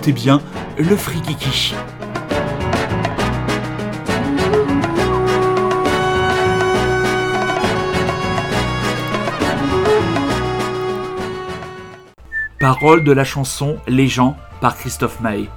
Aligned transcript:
Écoutez 0.00 0.12
bien 0.12 0.40
le 0.78 0.96
Frikiki. 0.96 1.74
Parole 12.58 13.04
de 13.04 13.12
la 13.12 13.24
chanson 13.24 13.76
Les 13.86 14.08
gens 14.08 14.38
par 14.62 14.74
Christophe 14.74 15.20
Maé. 15.20 15.50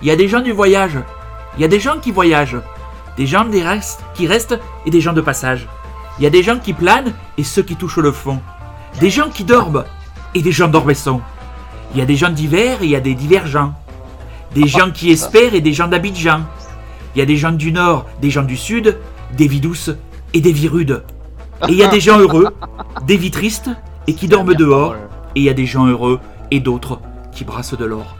Il 0.00 0.08
y 0.08 0.10
a 0.10 0.16
des 0.16 0.26
gens 0.26 0.40
du 0.40 0.52
voyage. 0.52 0.98
Il 1.58 1.60
y 1.60 1.64
a 1.66 1.68
des 1.68 1.78
gens 1.78 1.98
qui 2.00 2.12
voyagent. 2.12 2.56
Des 3.18 3.26
gens 3.26 3.44
des 3.44 3.62
restes, 3.62 4.00
qui 4.14 4.26
restent 4.26 4.58
et 4.86 4.90
des 4.90 5.02
gens 5.02 5.12
de 5.12 5.20
passage. 5.20 5.68
Il 6.18 6.24
y 6.24 6.26
a 6.26 6.30
des 6.30 6.42
gens 6.42 6.58
qui 6.58 6.72
planent 6.72 7.12
et 7.36 7.44
ceux 7.44 7.62
qui 7.62 7.76
touchent 7.76 7.98
le 7.98 8.12
fond. 8.12 8.40
Des 9.00 9.10
gens 9.10 9.28
qui 9.28 9.44
dorment 9.44 9.84
et 10.34 10.40
des 10.40 10.52
gens 10.52 10.68
dormessants. 10.68 11.20
Il 11.92 11.98
y 11.98 12.02
a 12.02 12.06
des 12.06 12.16
gens 12.16 12.30
d'hiver 12.30 12.78
et 12.80 12.86
il 12.86 12.90
y 12.90 12.96
a 12.96 13.00
des 13.00 13.14
divergents. 13.14 13.74
Des 14.54 14.66
gens 14.66 14.90
qui 14.90 15.10
espèrent 15.10 15.54
et 15.54 15.60
des 15.60 15.72
gens 15.72 15.88
d'Abidjan. 15.88 16.42
Il 17.14 17.18
y 17.18 17.22
a 17.22 17.26
des 17.26 17.36
gens 17.36 17.52
du 17.52 17.72
nord, 17.72 18.06
des 18.20 18.30
gens 18.30 18.42
du 18.42 18.56
sud, 18.56 18.98
des 19.36 19.48
vies 19.48 19.60
douces 19.60 19.90
et 20.34 20.40
des 20.40 20.52
vies 20.52 20.68
rudes. 20.68 21.02
Et 21.68 21.72
il 21.72 21.76
y 21.76 21.84
a 21.84 21.88
des 21.88 22.00
gens 22.00 22.18
heureux, 22.18 22.48
des 23.06 23.16
vies 23.16 23.30
tristes 23.30 23.70
et 24.06 24.14
qui 24.14 24.28
dorment 24.28 24.54
dehors. 24.54 24.94
Et 25.34 25.40
il 25.40 25.42
y 25.44 25.48
a 25.48 25.54
des 25.54 25.66
gens 25.66 25.86
heureux 25.86 26.20
et 26.50 26.60
d'autres 26.60 27.00
qui 27.32 27.44
brassent 27.44 27.76
de 27.76 27.84
l'or. 27.84 28.16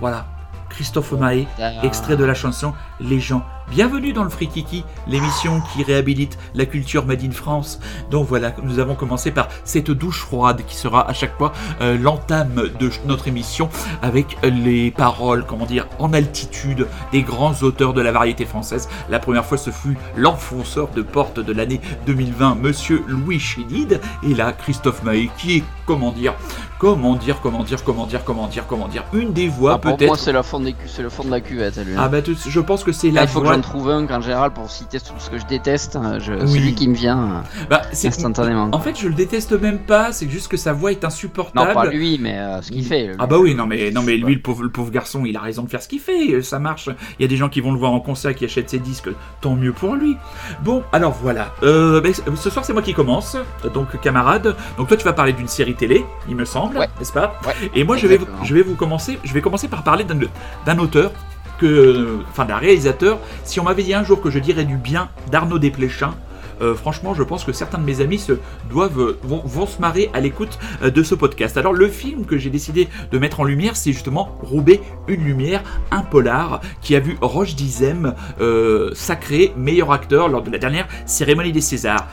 Voilà. 0.00 0.26
Christophe 0.68 1.12
Maé, 1.12 1.46
extrait 1.82 2.16
de 2.16 2.24
la 2.24 2.34
chanson 2.34 2.72
Les 3.00 3.20
gens. 3.20 3.44
Bienvenue 3.70 4.12
dans 4.12 4.24
le 4.24 4.30
Frikiki, 4.30 4.84
l'émission 5.06 5.62
qui 5.72 5.84
réhabilite 5.84 6.36
la 6.56 6.66
culture 6.66 7.06
made 7.06 7.22
in 7.22 7.30
France. 7.30 7.78
Donc 8.10 8.26
voilà, 8.26 8.52
nous 8.64 8.80
avons 8.80 8.96
commencé 8.96 9.30
par 9.30 9.46
cette 9.62 9.92
douche 9.92 10.22
froide 10.22 10.62
qui 10.66 10.74
sera 10.74 11.08
à 11.08 11.12
chaque 11.12 11.38
fois 11.38 11.52
euh, 11.80 11.96
l'entame 11.96 12.68
de 12.80 12.90
notre 13.06 13.28
émission 13.28 13.68
avec 14.02 14.36
les 14.42 14.90
paroles, 14.90 15.44
comment 15.46 15.66
dire, 15.66 15.86
en 16.00 16.12
altitude 16.12 16.88
des 17.12 17.22
grands 17.22 17.54
auteurs 17.62 17.94
de 17.94 18.00
la 18.00 18.10
variété 18.10 18.44
française. 18.44 18.88
La 19.08 19.20
première 19.20 19.44
fois, 19.44 19.56
ce 19.56 19.70
fut 19.70 19.96
l'enfonceur 20.16 20.88
de 20.88 21.02
porte 21.02 21.38
de 21.38 21.52
l'année 21.52 21.80
2020, 22.06 22.56
monsieur 22.56 23.04
Louis 23.06 23.38
Chédid. 23.38 24.00
Et 24.24 24.34
là, 24.34 24.50
Christophe 24.50 25.04
Maé, 25.04 25.30
qui 25.38 25.58
est, 25.58 25.64
comment 25.86 26.10
dire, 26.10 26.34
comment 26.80 27.14
dire, 27.14 27.40
comment 27.40 27.62
dire, 27.62 27.84
comment 27.84 28.06
dire, 28.06 28.24
comment 28.24 28.48
dire, 28.48 28.66
comment 28.66 28.88
dire, 28.88 29.04
une 29.12 29.32
des 29.32 29.46
voix 29.46 29.74
Ah, 29.74 29.78
pour 29.78 29.96
peut-être. 29.96 30.08
moi, 30.08 30.16
c'est 30.18 30.32
le 30.32 30.42
fond 30.42 30.58
de 30.58 31.30
la 31.30 31.40
cuvette. 31.40 31.76
Lui. 31.76 31.94
Ah 31.96 32.08
bah 32.08 32.18
je 32.24 32.60
pense 32.60 32.82
que 32.82 32.90
c'est 32.90 33.12
la 33.12 33.28
faut 33.28 33.40
que 33.40 33.44
voix. 33.46 33.59
J'en 33.62 33.68
trouve 33.68 33.90
un 33.90 34.06
qu'en 34.06 34.20
général 34.20 34.52
pour 34.52 34.70
citer 34.70 34.98
tout 35.00 35.12
ce 35.18 35.30
que 35.30 35.38
je 35.38 35.46
déteste. 35.46 35.96
euh, 35.96 36.18
Je, 36.20 36.32
Oui. 36.32 36.48
Celui 36.48 36.74
qui 36.74 36.88
me 36.88 36.94
vient 36.94 37.18
euh, 37.18 37.64
Bah, 37.68 37.82
instantanément. 37.92 38.68
En 38.72 38.80
fait, 38.80 38.98
je 38.98 39.08
le 39.08 39.14
déteste 39.14 39.52
même 39.52 39.78
pas, 39.78 40.12
c'est 40.12 40.28
juste 40.28 40.48
que 40.48 40.56
sa 40.56 40.72
voix 40.72 40.92
est 40.92 41.02
Non, 41.02 41.08
insupportable. 41.08 41.72
pas 41.74 41.86
lui, 41.86 42.18
mais 42.20 42.38
euh, 42.38 42.62
ce 42.62 42.70
qu'il 42.70 42.84
fait. 42.84 43.08
lui. 43.08 43.14
Ah 43.18 43.26
bah 43.26 43.36
oui, 43.38 43.54
non 43.54 43.66
mais 43.66 43.90
non 43.90 44.02
mais 44.02 44.16
lui 44.16 44.34
le 44.34 44.40
pauvre, 44.40 44.62
le 44.62 44.70
pauvre 44.70 44.90
garçon, 44.90 45.24
il 45.24 45.36
a 45.36 45.40
raison 45.40 45.62
de 45.64 45.68
faire 45.70 45.82
ce 45.82 45.88
qu'il 45.88 46.00
fait, 46.00 46.42
ça 46.42 46.58
marche. 46.58 46.88
Il 47.18 47.22
y 47.22 47.24
a 47.24 47.28
des 47.28 47.36
gens 47.36 47.48
qui 47.48 47.60
vont 47.60 47.72
le 47.72 47.78
voir 47.78 47.92
en 47.92 48.00
concert, 48.00 48.34
qui 48.34 48.44
achètent 48.44 48.70
ses 48.70 48.78
disques, 48.78 49.10
tant 49.40 49.54
mieux 49.56 49.72
pour 49.72 49.94
lui. 49.94 50.16
Bon, 50.62 50.82
alors 50.92 51.12
voilà. 51.22 51.52
Euh, 51.62 52.02
ce 52.36 52.50
soir 52.50 52.64
c'est 52.64 52.72
moi 52.72 52.82
qui 52.82 52.94
commence, 52.94 53.36
donc 53.74 54.00
camarade. 54.00 54.56
Donc 54.78 54.88
toi 54.88 54.96
tu 54.96 55.04
vas 55.04 55.12
parler 55.12 55.32
d'une 55.32 55.48
série 55.48 55.74
télé, 55.74 56.04
il 56.28 56.36
me 56.36 56.44
semble, 56.44 56.78
Ouais. 56.78 56.88
n'est-ce 56.98 57.12
pas? 57.12 57.34
Ouais, 57.46 57.70
Et 57.74 57.84
moi 57.84 57.96
je 57.96 58.06
vais 58.06 58.18
je 58.44 58.54
vais 58.54 58.62
vous 58.62 58.74
commencer, 58.76 59.18
je 59.24 59.32
vais 59.34 59.40
commencer 59.42 59.68
par 59.68 59.82
parler 59.82 60.04
d'un 60.04 60.78
auteur 60.78 61.12
que, 61.60 62.18
enfin 62.30 62.44
d'un 62.44 62.56
réalisateur. 62.56 63.18
Si 63.44 63.60
on 63.60 63.64
m'avait 63.64 63.82
dit 63.82 63.94
un 63.94 64.02
jour 64.02 64.20
que 64.20 64.30
je 64.30 64.38
dirais 64.38 64.64
du 64.64 64.76
bien 64.76 65.10
d'Arnaud 65.30 65.58
Desplechin. 65.58 66.14
euh, 66.62 66.74
franchement, 66.74 67.14
je 67.14 67.22
pense 67.22 67.44
que 67.44 67.52
certains 67.52 67.78
de 67.78 67.84
mes 67.84 68.00
amis 68.02 68.22
doivent 68.68 69.00
euh, 69.00 69.18
vont, 69.22 69.66
se 69.66 69.80
marrer 69.80 70.10
à 70.12 70.20
l'écoute 70.20 70.58
euh, 70.82 70.90
de 70.90 71.02
ce 71.02 71.14
podcast. 71.14 71.56
Alors, 71.56 71.72
le 71.72 71.88
film 71.88 72.26
que 72.26 72.36
j'ai 72.36 72.50
décidé 72.50 72.88
de 73.10 73.18
mettre 73.18 73.40
en 73.40 73.44
lumière, 73.44 73.76
c'est 73.76 73.92
justement 73.92 74.36
Roubaix, 74.42 74.80
une 75.08 75.24
lumière, 75.24 75.62
un 75.90 76.02
polar 76.02 76.60
qui 76.82 76.94
a 76.96 77.00
vu 77.00 77.16
Roche 77.22 77.54
Dizem 77.54 78.14
euh, 78.40 78.90
sacré 78.94 79.52
meilleur 79.56 79.90
acteur 79.90 80.28
lors 80.28 80.42
de 80.42 80.50
la 80.50 80.58
dernière 80.58 80.86
cérémonie 81.06 81.52
des 81.52 81.62
Césars. 81.62 82.06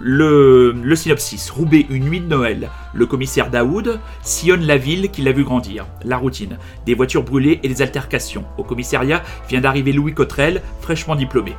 Le, 0.00 0.94
synopsis, 0.94 1.50
Roubaix, 1.50 1.84
une 1.90 2.04
nuit 2.04 2.20
de 2.20 2.26
Noël. 2.26 2.70
Le 2.94 3.06
commissaire 3.06 3.50
Daoud 3.50 3.98
sillonne 4.22 4.64
la 4.64 4.76
ville 4.76 5.10
qu'il 5.10 5.26
a 5.26 5.32
vu 5.32 5.42
grandir. 5.42 5.86
La 6.04 6.16
routine, 6.16 6.56
des 6.86 6.94
voitures 6.94 7.24
brûlées 7.24 7.58
et 7.62 7.68
des 7.68 7.82
altercations. 7.82 8.44
Au 8.58 8.62
commissariat 8.62 9.22
vient 9.48 9.60
d'arriver 9.60 9.92
Louis 9.92 10.14
Cotrel, 10.14 10.62
fraîchement 10.80 11.16
diplômé. 11.16 11.54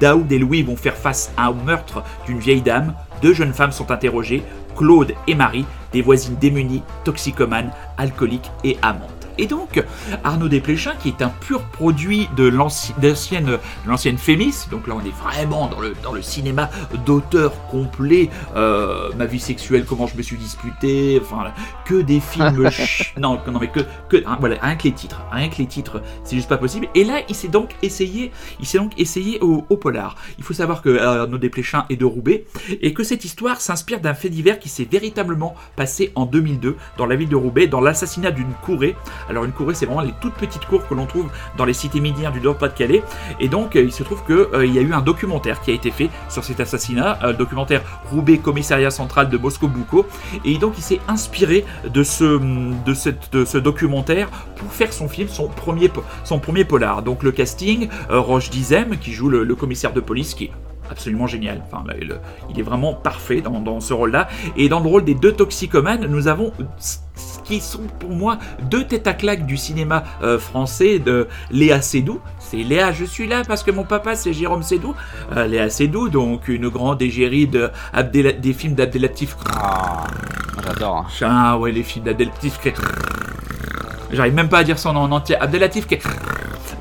Daoud 0.00 0.32
et 0.32 0.38
Louis 0.38 0.62
vont 0.62 0.76
faire 0.76 0.96
face 0.96 1.32
à 1.36 1.48
un 1.48 1.52
meurtre 1.52 2.02
d'une 2.26 2.38
vieille 2.38 2.62
dame. 2.62 2.94
Deux 3.20 3.34
jeunes 3.34 3.52
femmes 3.52 3.72
sont 3.72 3.90
interrogées, 3.90 4.42
Claude 4.74 5.12
et 5.28 5.34
Marie, 5.34 5.66
des 5.92 6.02
voisines 6.02 6.36
démunies, 6.40 6.82
toxicomanes, 7.04 7.72
alcooliques 7.98 8.50
et 8.64 8.78
amantes. 8.80 9.21
Et 9.38 9.46
donc, 9.46 9.82
Arnaud 10.24 10.48
Desplechin, 10.48 10.92
qui 11.00 11.08
est 11.08 11.22
un 11.22 11.28
pur 11.28 11.62
produit 11.62 12.28
de 12.36 12.44
l'ancienne 12.48 14.18
Fémis, 14.18 14.54
donc 14.70 14.86
là 14.86 14.94
on 14.96 15.00
est 15.00 15.14
vraiment 15.22 15.66
dans 15.68 15.80
le, 15.80 15.94
dans 16.02 16.12
le 16.12 16.22
cinéma 16.22 16.70
d'auteur 17.06 17.52
complet, 17.68 18.30
euh, 18.56 19.10
ma 19.16 19.26
vie 19.26 19.40
sexuelle, 19.40 19.84
comment 19.84 20.06
je 20.06 20.16
me 20.16 20.22
suis 20.22 20.36
disputé, 20.36 21.20
enfin, 21.22 21.52
que 21.84 22.00
des 22.02 22.20
films... 22.20 22.70
ch- 22.70 23.14
non, 23.18 23.38
non, 23.46 23.58
mais 23.60 23.68
que, 23.68 23.80
que 24.08 24.16
hein, 24.26 24.36
voilà, 24.40 24.56
rien 24.60 24.76
que 24.76 24.84
les 24.84 24.92
titres, 24.92 25.22
rien 25.30 25.48
que 25.48 25.56
les 25.58 25.66
titres, 25.66 26.02
c'est 26.24 26.36
juste 26.36 26.48
pas 26.48 26.58
possible. 26.58 26.88
Et 26.94 27.04
là, 27.04 27.20
il 27.28 27.34
s'est 27.34 27.48
donc 27.48 27.70
essayé, 27.82 28.32
il 28.60 28.66
s'est 28.66 28.78
donc 28.78 28.92
essayé 28.98 29.38
au, 29.40 29.64
au 29.68 29.76
polar. 29.76 30.16
Il 30.38 30.44
faut 30.44 30.54
savoir 30.54 30.82
que 30.82 30.88
euh, 30.88 31.22
Arnaud 31.22 31.38
Desplechin 31.38 31.84
est 31.90 31.96
de 31.96 32.04
Roubaix, 32.04 32.44
et 32.80 32.92
que 32.94 33.02
cette 33.04 33.24
histoire 33.24 33.60
s'inspire 33.60 34.00
d'un 34.00 34.14
fait 34.14 34.28
divers 34.28 34.58
qui 34.58 34.68
s'est 34.68 34.88
véritablement 34.90 35.54
passé 35.76 36.12
en 36.14 36.26
2002 36.26 36.76
dans 36.98 37.06
la 37.06 37.16
ville 37.16 37.28
de 37.28 37.36
Roubaix, 37.36 37.66
dans 37.66 37.80
l'assassinat 37.80 38.30
d'une 38.30 38.52
courée. 38.62 38.94
Alors 39.28 39.44
une 39.44 39.52
courée, 39.52 39.74
c'est 39.74 39.86
vraiment 39.86 40.00
les 40.00 40.12
toutes 40.20 40.34
petites 40.34 40.64
cours 40.66 40.86
que 40.86 40.94
l'on 40.94 41.06
trouve 41.06 41.28
dans 41.56 41.64
les 41.64 41.72
cités 41.72 42.00
minières 42.00 42.32
du 42.32 42.40
Nord-Pas-de-Calais. 42.40 43.02
Et 43.40 43.48
donc, 43.48 43.76
euh, 43.76 43.82
il 43.82 43.92
se 43.92 44.02
trouve 44.02 44.22
qu'il 44.24 44.72
y 44.74 44.78
a 44.78 44.82
eu 44.82 44.92
un 44.92 45.00
documentaire 45.00 45.60
qui 45.60 45.70
a 45.70 45.74
été 45.74 45.90
fait 45.90 46.10
sur 46.28 46.44
cet 46.44 46.60
assassinat, 46.60 47.18
euh, 47.24 47.32
documentaire 47.32 47.82
Roubaix 48.10 48.38
Commissariat 48.38 48.90
Central 48.90 49.28
de 49.28 49.38
Moscou-Boucault. 49.38 50.06
Et 50.44 50.58
donc, 50.58 50.74
il 50.78 50.82
s'est 50.82 51.00
inspiré 51.08 51.64
de 51.88 52.02
ce, 52.02 52.40
de, 52.84 52.94
cette- 52.94 53.32
de 53.32 53.44
ce 53.44 53.58
documentaire 53.58 54.28
pour 54.56 54.72
faire 54.72 54.92
son 54.92 55.08
film, 55.08 55.28
son 55.28 55.48
premier, 55.48 55.90
son 56.24 56.38
premier 56.38 56.64
polar. 56.64 57.02
Donc, 57.02 57.22
le 57.22 57.32
casting, 57.32 57.88
euh, 58.10 58.20
Roche 58.20 58.50
Dizem, 58.50 58.96
qui 58.98 59.12
joue 59.12 59.28
le, 59.28 59.54
commissaire 59.54 59.92
de 59.92 60.00
police, 60.00 60.34
qui 60.34 60.44
est 60.44 60.52
absolument 60.90 61.26
génial. 61.26 61.62
Enfin, 61.66 61.84
il, 62.50 62.58
est 62.58 62.62
vraiment 62.62 62.94
parfait 62.94 63.40
dans, 63.40 63.60
dans 63.60 63.80
ce 63.80 63.94
rôle-là. 63.94 64.28
Et 64.56 64.68
dans 64.68 64.80
le 64.80 64.88
rôle 64.88 65.04
des 65.04 65.14
deux 65.14 65.32
toxicomanes, 65.32 66.06
nous 66.06 66.28
avons 66.28 66.52
qui 67.44 67.60
sont 67.60 67.82
pour 67.98 68.10
moi 68.10 68.38
deux 68.62 68.84
têtes 68.84 69.06
à 69.06 69.14
claque 69.14 69.46
du 69.46 69.56
cinéma 69.56 70.04
euh, 70.22 70.38
français 70.38 70.98
de 70.98 71.28
Léa 71.50 71.80
Seydoux. 71.82 72.20
C'est 72.38 72.58
Léa, 72.58 72.92
je 72.92 73.04
suis 73.04 73.26
là 73.26 73.42
parce 73.46 73.62
que 73.62 73.70
mon 73.70 73.84
papa 73.84 74.14
c'est 74.16 74.32
Jérôme 74.32 74.62
Seydoux. 74.62 74.94
Euh, 75.36 75.46
Léa 75.46 75.68
Seydoux, 75.70 76.08
donc 76.08 76.48
une 76.48 76.68
grande 76.68 77.02
égérie 77.02 77.46
de 77.46 77.70
Abdel- 77.92 78.40
des 78.40 78.52
films 78.52 78.74
d'Abdelatif. 78.74 79.36
Ah, 79.54 80.04
J'adore. 80.64 81.06
Ah 81.22 81.58
ouais, 81.58 81.72
les 81.72 81.82
films 81.82 82.04
d'Abdelatif. 82.04 82.58
J'arrive 84.12 84.34
même 84.34 84.48
pas 84.48 84.58
à 84.58 84.64
dire 84.64 84.78
son 84.78 84.92
nom 84.92 85.00
en 85.00 85.12
entier. 85.12 85.36
Abdelatif. 85.36 85.86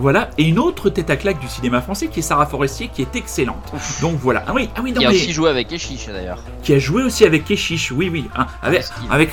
Voilà, 0.02 0.32
et 0.40 0.44
une 0.46 0.58
autre 0.58 0.90
tête 0.90 1.12
à 1.12 1.16
claque 1.16 1.40
du 1.40 1.48
cinéma 1.48 1.80
français 1.80 2.08
qui 2.08 2.20
est 2.20 2.24
Sarah 2.24 2.48
Forestier, 2.48 2.90
qui 2.92 3.04
est 3.04 3.16
excellente. 3.16 3.72
Donc 4.02 4.16
voilà. 4.20 4.44
Ah 4.48 4.52
oui, 4.56 4.68
ah 4.76 4.82
oui, 4.84 4.92
non, 4.94 5.02
Il 5.02 5.06
a 5.06 5.10
mais- 5.12 5.16
aussi 5.16 5.32
joué 5.32 5.48
avec 5.48 5.72
Eshish 5.72 6.08
d'ailleurs. 6.08 6.40
qui 6.64 6.74
a 6.74 6.80
joué 6.80 7.04
aussi 7.04 7.24
avec 7.24 7.46
Keshish, 7.46 7.92
oui, 7.92 8.10
oui, 8.12 8.28
hein, 8.36 8.48
avec, 8.64 8.84
avec 9.12 9.30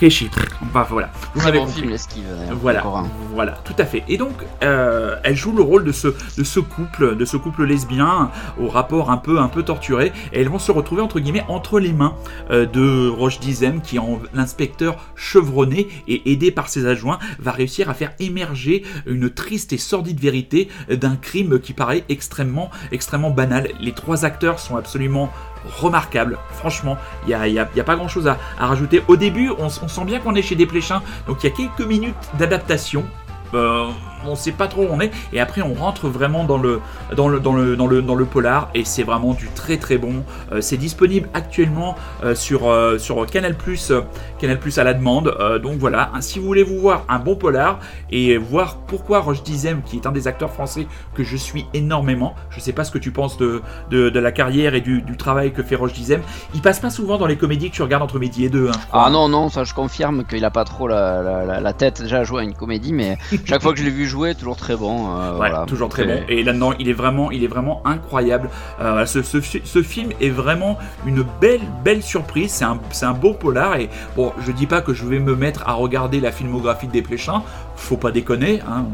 Keshish. 0.00 0.28
Bah, 0.74 0.84
voilà, 0.90 1.10
vous 1.34 1.42
m'avez 1.44 1.58
bon 1.58 1.66
compris. 1.66 1.80
film, 1.82 1.92
l'esquive 1.92 2.24
d'ailleurs. 2.36 2.56
Voilà, 2.60 2.84
voilà, 3.32 3.52
tout 3.64 3.74
à 3.78 3.84
fait. 3.84 4.02
Et 4.08 4.16
donc, 4.18 4.32
euh, 4.64 5.14
elle 5.22 5.36
joue 5.36 5.52
le 5.52 5.62
rôle 5.62 5.84
de 5.84 5.92
ce, 5.92 6.08
de 6.36 6.42
ce 6.42 6.58
couple, 6.58 7.14
de 7.16 7.24
ce 7.24 7.36
couple 7.36 7.64
lesbien, 7.64 8.30
au 8.60 8.66
rapport 8.68 9.10
un 9.12 9.18
peu, 9.18 9.38
un 9.38 9.48
peu 9.48 9.62
torturé, 9.62 10.12
et 10.32 10.40
elles 10.40 10.48
vont 10.48 10.58
se 10.58 10.72
retrouver 10.72 11.02
entre 11.02 11.20
guillemets 11.20 11.44
entre 11.46 11.78
les 11.78 11.92
mains 11.92 12.14
euh, 12.50 12.66
de 12.66 13.08
Roche 13.08 13.38
Dizem, 13.38 13.80
qui 13.80 14.00
en 14.00 14.18
l'inspecteur 14.34 14.96
chevronné 15.14 15.86
et 16.08 16.32
aidé 16.32 16.50
par 16.50 16.68
ses 16.68 16.86
adjoints 16.86 17.20
va 17.38 17.52
réussir 17.52 17.88
à 17.88 17.94
faire 17.94 18.12
émerger 18.18 18.82
une 19.06 19.30
triste 19.30 19.72
et 19.72 19.78
sordide 19.92 20.20
vérité 20.20 20.68
d'un 20.88 21.16
crime 21.16 21.60
qui 21.60 21.74
paraît 21.74 22.04
extrêmement, 22.08 22.70
extrêmement 22.92 23.30
banal. 23.30 23.68
Les 23.78 23.92
trois 23.92 24.24
acteurs 24.24 24.58
sont 24.58 24.76
absolument 24.76 25.30
remarquables. 25.78 26.38
Franchement, 26.54 26.96
il 27.24 27.28
n'y 27.28 27.58
a, 27.58 27.68
y 27.76 27.82
pas 27.82 27.96
grand 27.96 28.08
chose 28.08 28.26
à, 28.26 28.38
rajouter. 28.58 29.02
Au 29.08 29.16
début, 29.16 29.50
on 29.58 29.68
sent 29.68 30.04
bien 30.06 30.18
qu'on 30.18 30.34
est 30.34 30.40
chez 30.40 30.54
Desplechin, 30.54 31.02
donc 31.26 31.44
il 31.44 31.50
y 31.50 31.52
a 31.52 31.54
quelques 31.54 31.86
minutes 31.86 32.14
d'adaptation. 32.38 33.04
Euh, 33.52 33.90
on 34.26 34.34
sait 34.34 34.52
pas 34.52 34.68
trop 34.68 34.82
où 34.82 34.88
on 34.90 35.00
est. 35.00 35.10
Et 35.32 35.40
après, 35.40 35.62
on 35.62 35.74
rentre 35.74 36.08
vraiment 36.08 36.44
dans 36.44 36.58
le, 36.58 36.80
dans 37.16 37.28
le, 37.28 37.40
dans 37.40 37.54
le, 37.54 37.76
dans 37.76 37.86
le, 37.86 38.02
dans 38.02 38.14
le 38.14 38.24
polar. 38.24 38.70
Et 38.74 38.84
c'est 38.84 39.02
vraiment 39.02 39.34
du 39.34 39.48
très 39.48 39.76
très 39.76 39.98
bon. 39.98 40.24
Euh, 40.52 40.60
c'est 40.60 40.76
disponible 40.76 41.28
actuellement 41.34 41.96
euh, 42.24 42.34
sur, 42.34 42.68
euh, 42.68 42.98
sur 42.98 43.26
Canal 43.26 43.56
Plus, 43.56 43.92
Canal 44.38 44.58
Plus 44.58 44.78
à 44.78 44.84
la 44.84 44.94
demande. 44.94 45.34
donc 45.62 45.78
voilà, 45.78 46.10
si 46.20 46.38
vous 46.38 46.46
voulez 46.46 46.62
vous 46.62 46.78
voir 46.78 47.04
un 47.08 47.18
bon 47.18 47.36
polar 47.36 47.78
et 48.10 48.36
voir 48.36 48.76
pourquoi 48.86 49.20
Roche 49.20 49.42
Dizem, 49.42 49.82
qui 49.82 49.96
est 49.96 50.06
un 50.06 50.12
des 50.12 50.28
acteurs 50.28 50.50
français 50.50 50.86
que 51.14 51.24
je 51.24 51.36
suis 51.36 51.66
énormément, 51.74 52.34
je 52.50 52.60
sais 52.60 52.72
pas 52.72 52.84
ce 52.84 52.90
que 52.90 52.98
tu 52.98 53.10
penses 53.10 53.36
de, 53.36 53.62
de, 53.90 54.10
de 54.10 54.20
la 54.20 54.32
carrière 54.32 54.74
et 54.74 54.80
du, 54.80 55.02
du, 55.02 55.16
travail 55.16 55.52
que 55.52 55.62
fait 55.62 55.76
Roche 55.76 55.92
Dizem. 55.92 56.20
Il 56.54 56.60
passe 56.60 56.80
pas 56.80 56.90
souvent 56.90 57.18
dans 57.18 57.26
les 57.26 57.36
comédies 57.36 57.70
que 57.70 57.76
tu 57.76 57.82
regardes 57.82 58.02
entre 58.02 58.18
midi 58.18 58.44
et 58.44 58.48
deux. 58.48 58.68
Hein, 58.68 58.80
ah 58.92 59.10
non, 59.10 59.28
non, 59.28 59.48
ça 59.48 59.64
je 59.64 59.74
confirme 59.74 60.24
qu'il 60.24 60.44
a 60.44 60.50
pas 60.50 60.64
trop 60.64 60.88
la, 60.88 61.22
la, 61.22 61.60
la, 61.60 61.72
tête 61.72 62.02
déjà 62.02 62.18
à 62.18 62.24
jouer 62.24 62.40
à 62.40 62.44
une 62.44 62.54
comédie, 62.54 62.92
mais 62.92 63.18
chaque 63.44 63.62
fois 63.62 63.72
que 63.72 63.78
je 63.78 63.84
l'ai 63.84 63.90
vu 63.90 64.06
jouer, 64.06 64.11
toujours 64.38 64.56
très 64.56 64.76
bon. 64.76 65.20
Euh, 65.20 65.32
voilà, 65.32 65.64
toujours 65.66 65.88
très 65.88 66.04
bon. 66.04 66.20
Et 66.28 66.42
là-dedans, 66.42 66.72
il 66.78 66.88
est 66.88 66.92
vraiment, 66.92 67.30
il 67.30 67.44
est 67.44 67.48
vraiment 67.48 67.82
incroyable. 67.84 68.50
Euh, 68.80 69.06
ce, 69.06 69.22
ce, 69.22 69.38
ce, 69.40 69.82
film 69.82 70.10
est 70.20 70.30
vraiment 70.30 70.78
une 71.06 71.24
belle, 71.40 71.60
belle 71.84 72.02
surprise. 72.02 72.52
C'est 72.52 72.64
un, 72.64 72.78
un, 73.02 73.12
beau 73.12 73.32
polar. 73.32 73.76
Et 73.76 73.88
bon, 74.16 74.32
je 74.44 74.52
dis 74.52 74.66
pas 74.66 74.80
que 74.80 74.94
je 74.94 75.04
vais 75.06 75.18
me 75.18 75.34
mettre 75.34 75.66
à 75.66 75.74
regarder 75.74 76.20
la 76.20 76.32
filmographie 76.32 76.86
de 76.86 76.92
Desplechin. 76.92 77.42
Faut 77.76 77.96
pas 77.96 78.10
déconner. 78.10 78.60
Hein. 78.60 78.86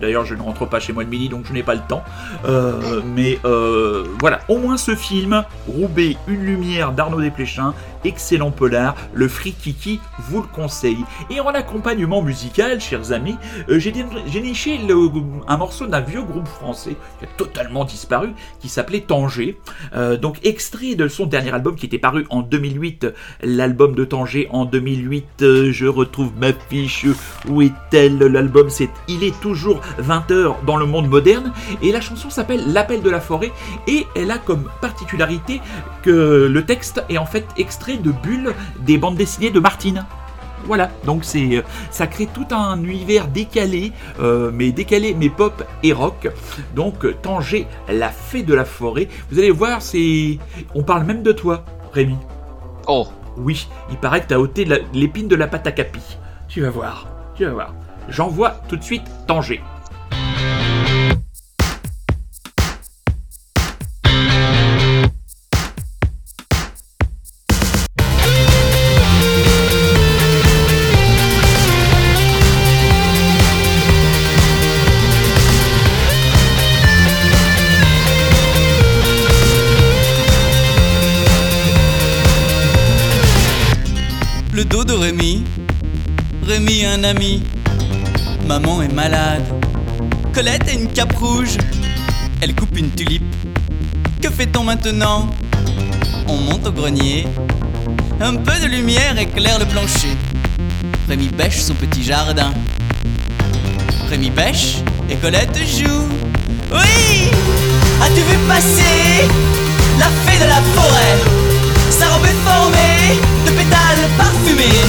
D'ailleurs, 0.00 0.24
je 0.24 0.34
ne 0.34 0.42
rentre 0.42 0.66
pas 0.66 0.80
chez 0.80 0.92
moi 0.92 1.04
de 1.04 1.08
midi, 1.08 1.28
donc 1.28 1.46
je 1.46 1.52
n'ai 1.52 1.62
pas 1.62 1.74
le 1.74 1.80
temps. 1.88 2.02
Euh, 2.44 3.00
mais 3.04 3.38
voilà, 4.20 4.40
au 4.48 4.58
moins 4.58 4.76
ce 4.76 4.94
film, 4.94 5.44
Roubaix, 5.68 6.16
une 6.28 6.44
lumière 6.44 6.92
d'Arnaud 6.92 7.20
Desplechin, 7.20 7.74
excellent 8.04 8.50
polar. 8.50 8.96
Le 9.12 9.28
Free 9.28 9.52
Kiki 9.52 10.00
vous 10.18 10.42
le 10.42 10.48
conseille. 10.48 11.04
Et 11.30 11.40
en 11.40 11.48
accompagnement 11.48 12.22
musical, 12.22 12.80
chers 12.80 13.12
amis, 13.12 13.36
j'ai 13.68 14.40
niché 14.40 14.78
un 15.48 15.56
morceau 15.56 15.86
d'un 15.86 16.00
vieux 16.00 16.22
groupe 16.22 16.48
français 16.48 16.96
qui 17.18 17.24
a 17.24 17.28
totalement 17.36 17.84
disparu, 17.84 18.30
qui 18.60 18.68
s'appelait 18.68 19.00
Tanger. 19.00 19.58
Euh, 19.94 20.16
donc 20.16 20.38
extrait 20.44 20.94
de 20.94 21.08
son 21.08 21.26
dernier 21.26 21.52
album 21.52 21.76
qui 21.76 21.86
était 21.86 21.98
paru 21.98 22.26
en 22.30 22.42
2008, 22.42 23.06
l'album 23.42 23.94
de 23.94 24.04
Tanger 24.04 24.48
en 24.50 24.64
2008. 24.64 25.24
Euh, 25.42 25.72
je 25.72 25.86
retrouve 25.86 26.32
ma 26.38 26.52
fiche. 26.52 27.06
Où 27.48 27.62
est-elle? 27.62 28.09
L'album 28.18 28.70
c'est 28.70 28.90
Il 29.08 29.24
est 29.24 29.38
toujours 29.40 29.80
20h 30.00 30.64
dans 30.66 30.76
le 30.76 30.86
monde 30.86 31.08
moderne. 31.08 31.52
Et 31.82 31.92
la 31.92 32.00
chanson 32.00 32.30
s'appelle 32.30 32.72
L'appel 32.72 33.02
de 33.02 33.10
la 33.10 33.20
forêt. 33.20 33.52
Et 33.86 34.06
elle 34.14 34.30
a 34.30 34.38
comme 34.38 34.68
particularité 34.80 35.60
que 36.02 36.48
le 36.50 36.64
texte 36.64 37.02
est 37.08 37.18
en 37.18 37.26
fait 37.26 37.46
extrait 37.56 37.96
de 37.96 38.10
bulles 38.10 38.54
des 38.80 38.98
bandes 38.98 39.16
dessinées 39.16 39.50
de 39.50 39.60
Martine. 39.60 40.04
Voilà, 40.64 40.90
donc 41.04 41.24
c'est 41.24 41.56
euh, 41.56 41.62
ça 41.90 42.06
crée 42.06 42.26
tout 42.26 42.46
un 42.50 42.82
univers 42.84 43.28
décalé, 43.28 43.92
euh, 44.20 44.50
mais 44.52 44.72
décalé, 44.72 45.14
mais 45.18 45.30
pop 45.30 45.64
et 45.82 45.92
rock. 45.92 46.28
Donc 46.74 47.06
Tanger, 47.22 47.66
la 47.88 48.10
fée 48.10 48.42
de 48.42 48.54
la 48.54 48.64
forêt. 48.64 49.08
Vous 49.30 49.38
allez 49.38 49.50
voir, 49.50 49.80
c'est, 49.80 50.38
on 50.74 50.82
parle 50.82 51.04
même 51.04 51.22
de 51.22 51.32
toi, 51.32 51.64
Rémi. 51.92 52.16
Oh. 52.86 53.06
Oui, 53.36 53.68
il 53.90 53.96
paraît 53.96 54.20
que 54.20 54.28
tu 54.28 54.34
as 54.34 54.40
ôté 54.40 54.66
l'épine 54.92 55.28
de 55.28 55.36
la 55.36 55.46
pâte 55.46 55.66
à 55.66 55.72
capi. 55.72 56.02
Tu 56.48 56.60
vas 56.60 56.70
voir, 56.70 57.06
tu 57.34 57.44
vas 57.44 57.52
voir. 57.52 57.74
J'envoie 58.10 58.56
tout 58.68 58.76
de 58.76 58.82
suite 58.82 59.08
Tanger. 59.26 59.60
Maman 88.60 88.82
est 88.82 88.92
malade. 88.92 89.44
Colette 90.34 90.68
a 90.68 90.72
une 90.72 90.88
cape 90.88 91.16
rouge. 91.16 91.56
Elle 92.42 92.54
coupe 92.54 92.76
une 92.76 92.90
tulipe. 92.90 93.22
Que 94.20 94.28
fait-on 94.28 94.64
maintenant? 94.64 95.30
On 96.28 96.36
monte 96.36 96.66
au 96.66 96.72
grenier. 96.72 97.26
Un 98.20 98.36
peu 98.36 98.58
de 98.60 98.66
lumière 98.66 99.18
éclaire 99.18 99.58
le 99.58 99.64
plancher. 99.64 100.14
Rémi 101.08 101.28
bêche 101.28 101.60
son 101.60 101.74
petit 101.74 102.02
jardin. 102.02 102.52
Rémi 104.10 104.30
bêche 104.30 104.78
et 105.08 105.16
Colette 105.16 105.56
joue. 105.56 106.06
Oui 106.70 107.30
As-tu 108.02 108.20
vu 108.20 108.36
passer 108.46 109.28
la 109.98 110.06
fée 110.06 110.38
de 110.38 110.48
la 110.48 110.60
forêt? 110.74 111.16
Sa 111.90 112.08
robe 112.08 112.26
est 112.26 112.48
formée 112.48 113.20
de 113.46 113.50
pétales 113.52 114.10
parfumés. 114.18 114.84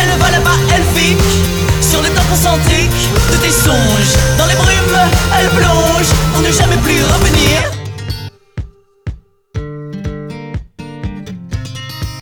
Elle 0.00 0.18
va 0.18 0.30
là-bas, 0.30 0.56
elle 0.74 0.98
fique 0.98 1.61
Sur 1.82 2.00
le 2.00 2.08
temps 2.10 2.24
concentrique 2.30 2.90
de 3.32 3.36
tes 3.42 3.50
songes. 3.50 4.14
Dans 4.38 4.46
les 4.46 4.54
brumes, 4.54 4.98
elle 5.36 5.48
plonge 5.48 6.08
Pour 6.32 6.42
ne 6.42 6.52
jamais 6.52 6.76
plus 6.76 7.02
revenir. 7.02 7.72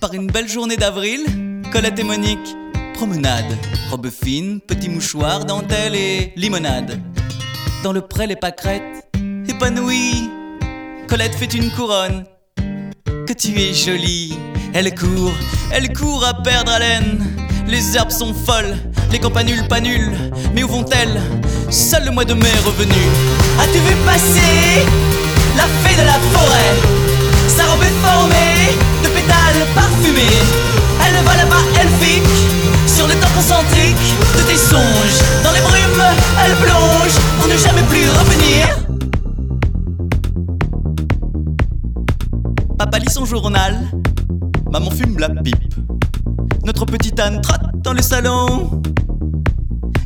Par 0.01 0.15
une 0.15 0.29
belle 0.29 0.49
journée 0.49 0.77
d'avril, 0.77 1.21
Colette 1.71 1.99
et 1.99 2.05
Monique 2.05 2.57
Promenade, 2.95 3.57
robe 3.91 4.11
fine, 4.11 4.61
petit 4.61 4.89
mouchoir, 4.89 5.45
dentelle 5.45 5.95
et 5.95 6.33
limonade. 6.37 7.01
Dans 7.83 7.93
le 7.93 8.01
pré 8.01 8.27
les 8.27 8.37
pâquerettes, 8.37 9.07
épanouie 9.47 10.31
Colette 11.07 11.35
fait 11.35 11.53
une 11.55 11.71
couronne. 11.71 12.25
Que 13.27 13.33
tu 13.35 13.59
es 13.61 13.75
jolie. 13.75 14.37
Elle 14.73 14.95
court, 14.95 15.35
elle 15.73 15.93
court 15.93 16.25
à 16.25 16.43
perdre 16.43 16.73
haleine 16.73 17.50
les 17.71 17.97
herbes 17.97 18.11
sont 18.11 18.35
folles, 18.35 18.77
les 19.13 19.19
campanules 19.21 19.67
pas 19.69 19.81
nulles, 19.81 20.17
mais 20.55 20.65
où 20.65 20.69
vont-elles? 20.69 21.21
Seul 21.71 22.05
le 22.05 22.11
mois 22.11 22.25
de 22.25 22.35
mai 22.35 22.49
est 22.49 22.67
revenu. 22.67 23.01
As-tu 23.61 23.79
vu 23.79 23.95
passer 24.05 24.85
la 25.57 25.65
fée 25.83 25.95
de 25.95 26.05
la 26.05 26.19
forêt? 26.33 26.75
Sa 27.47 27.65
robe 27.67 27.83
est 27.83 28.07
formée 28.07 28.77
de 29.05 29.09
pétales 29.09 29.67
parfumés. 29.75 30.43
Elle 31.07 31.25
va 31.25 31.37
là-bas, 31.37 31.63
elle 31.81 31.89
fique 32.01 32.23
sur 32.89 33.07
le 33.07 33.15
temps 33.15 33.31
concentrique 33.37 33.97
de 34.37 34.43
tes 34.43 34.57
songes. 34.57 35.21
Dans 35.45 35.53
les 35.53 35.61
brumes, 35.61 36.05
elle 36.45 36.57
plonge 36.57 37.15
pour 37.39 37.49
ne 37.49 37.57
jamais 37.57 37.83
plus 37.83 38.09
revenir. 38.19 38.67
Papa 42.77 42.99
lit 42.99 43.13
son 43.13 43.25
journal, 43.25 43.79
maman 44.73 44.91
fume 44.91 45.19
la 45.19 45.29
pipe. 45.29 45.70
Notre 46.71 46.87
petite 46.87 47.19
Anne 47.19 47.41
trotte 47.41 47.83
dans 47.83 47.93
le 47.93 48.01
salon. 48.01 48.81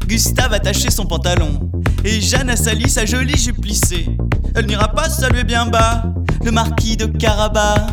Gustave 0.07 0.55
a 0.55 0.59
taché 0.59 0.91
son 0.91 1.05
pantalon. 1.05 1.61
Et 2.07 2.23
Jeanne 2.23 2.49
a 2.49 2.57
sali 2.57 2.89
sa 2.89 3.05
jolie 3.05 3.37
jupe 3.37 3.61
plissée. 3.61 4.07
Elle 4.55 4.65
n'ira 4.65 4.89
pas 4.89 5.11
saluer 5.11 5.45
bien 5.45 5.67
bas 5.67 6.05
le 6.43 6.51
marquis 6.53 6.97
de 6.97 7.05
Carabas. 7.05 7.89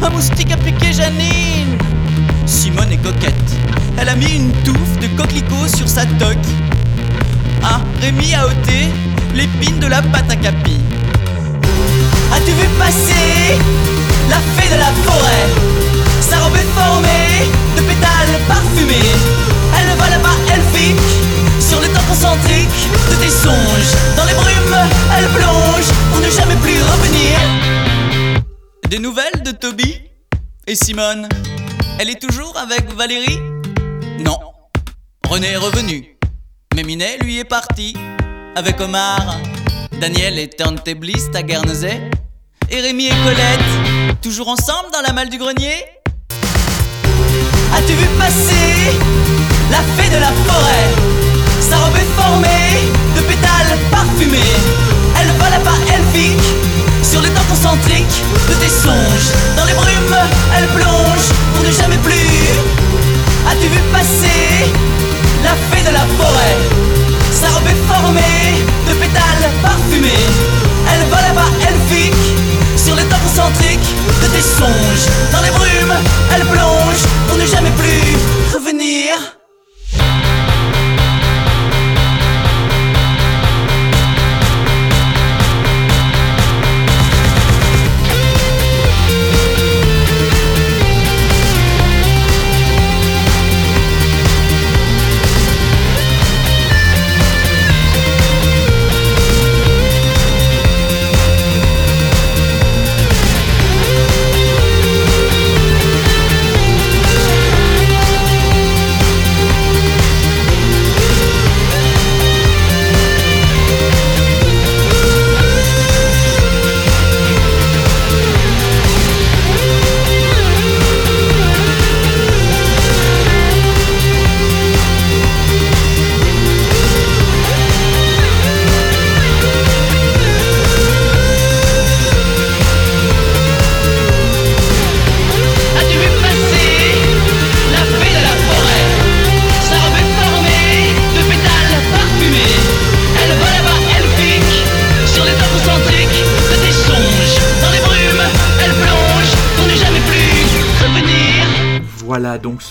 Un 0.00 0.10
moustique 0.10 0.52
a 0.52 0.56
piqué 0.56 0.92
Janine. 0.92 1.76
Simone 2.46 2.92
est 2.92 3.02
coquette. 3.02 3.34
Elle 3.98 4.08
a 4.08 4.14
mis 4.14 4.36
une 4.36 4.52
touffe 4.62 5.00
de 5.00 5.08
coquelicot 5.20 5.66
sur 5.76 5.88
sa 5.88 6.06
toque. 6.06 6.38
Ah, 7.64 7.80
Rémi 8.00 8.34
a 8.34 8.46
ôté 8.46 8.86
l'épine 9.34 9.80
de 9.80 9.88
la 9.88 10.00
pâte 10.00 10.30
à 10.30 10.36
capi. 10.36 10.78
As-tu 12.32 12.52
vu 12.52 12.68
passer 12.78 13.58
la 14.30 14.36
fée 14.36 14.72
de 14.72 14.78
la 14.78 14.92
forêt? 15.02 15.91
Sa 16.22 16.38
robe 16.38 16.56
est 16.56 16.72
formée 16.80 17.50
de 17.76 17.82
pétales 17.82 18.38
parfumés. 18.48 19.12
Elle 19.76 19.96
va 19.98 20.10
là-bas, 20.10 20.36
elle 20.52 20.62
fique 20.72 21.00
sur 21.60 21.80
le 21.80 21.88
temps 21.88 22.06
concentrique 22.08 22.68
de 23.10 23.16
tes 23.16 23.30
songes. 23.30 23.92
Dans 24.16 24.24
les 24.24 24.34
brumes, 24.34 24.76
elle 25.16 25.28
plonge 25.28 25.88
pour 26.10 26.20
ne 26.20 26.30
jamais 26.30 26.56
plus 26.56 26.80
revenir. 26.82 27.38
Des 28.88 28.98
nouvelles 28.98 29.42
de 29.44 29.52
Toby 29.52 30.02
et 30.66 30.74
Simone 30.74 31.28
Elle 31.98 32.10
est 32.10 32.20
toujours 32.20 32.56
avec 32.56 32.92
Valérie? 32.94 33.38
Non. 34.18 34.38
René 35.28 35.52
est 35.52 35.56
revenu. 35.56 36.18
Mais 36.74 36.82
Minet, 36.82 37.18
lui, 37.18 37.38
est 37.38 37.44
parti. 37.44 37.94
Avec 38.54 38.80
Omar, 38.80 39.38
Daniel 40.00 40.38
et 40.38 40.48
Turntabliste 40.48 41.34
à 41.34 41.42
Guernesey. 41.42 42.00
Et 42.70 42.80
Rémi 42.80 43.06
et 43.06 43.14
Colette, 43.24 44.20
toujours 44.22 44.48
ensemble 44.48 44.90
dans 44.92 45.00
la 45.00 45.12
malle 45.12 45.30
du 45.30 45.38
grenier? 45.38 45.84
As-tu 47.76 47.94
vu 47.94 48.06
passer 48.18 48.98
la 49.70 49.80
fée 49.96 50.10
de 50.10 50.20
la 50.20 50.32
forêt? 50.46 50.88
Sa 51.60 51.76
robe 51.76 51.96
est 51.96 52.20
formée 52.20 52.92
de 53.16 53.20
pétales 53.22 53.78
parfumés. 53.90 54.56
Elle 55.18 55.28
vole 55.38 55.54
à 55.54 55.60
pas 55.60 55.78
elfique 55.94 56.48
sur 57.02 57.20
les 57.20 57.30
temps 57.30 57.48
concentriques 57.48 58.22
de 58.48 58.54
tes 58.54 58.68
songes. 58.68 59.30
Dans 59.56 59.64
les 59.64 59.74
brumes, 59.74 60.16
elle 60.56 60.68
plonge 60.68 61.26
pour 61.54 61.64
ne 61.64 61.70
jamais 61.70 61.98
plus. 61.98 62.46
As-tu 63.48 63.68
vu 63.68 63.80
passer 63.92 64.72
la 65.42 65.54
fée 65.70 65.82
de 65.82 65.92
la 65.92 66.06
forêt? 66.18 66.56
Sa 67.32 67.48
robe 67.48 67.66
est 67.66 67.82
formée 67.92 68.64
de 68.88 68.94
pétales 68.94 69.50
parfumés. 69.62 70.28
Elle 70.92 71.08
vole 71.08 71.26
à 71.30 71.34
pas 71.34 71.50
elfique 71.68 72.14
sur 72.76 72.94
les 72.94 73.04
temps 73.04 73.22
concentriques 73.24 73.94
de 74.22 74.26
tes 74.28 74.42
songes. 74.42 75.06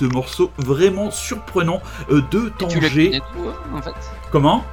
Ce 0.02 0.06
morceau 0.14 0.52
vraiment 0.58 1.12
surprenant 1.12 1.80
euh, 2.12 2.22
de 2.32 2.50
Tanger. 2.58 3.18
hein, 3.18 3.52
en 3.78 3.82
fait 3.82 3.92
Comment 4.32 4.64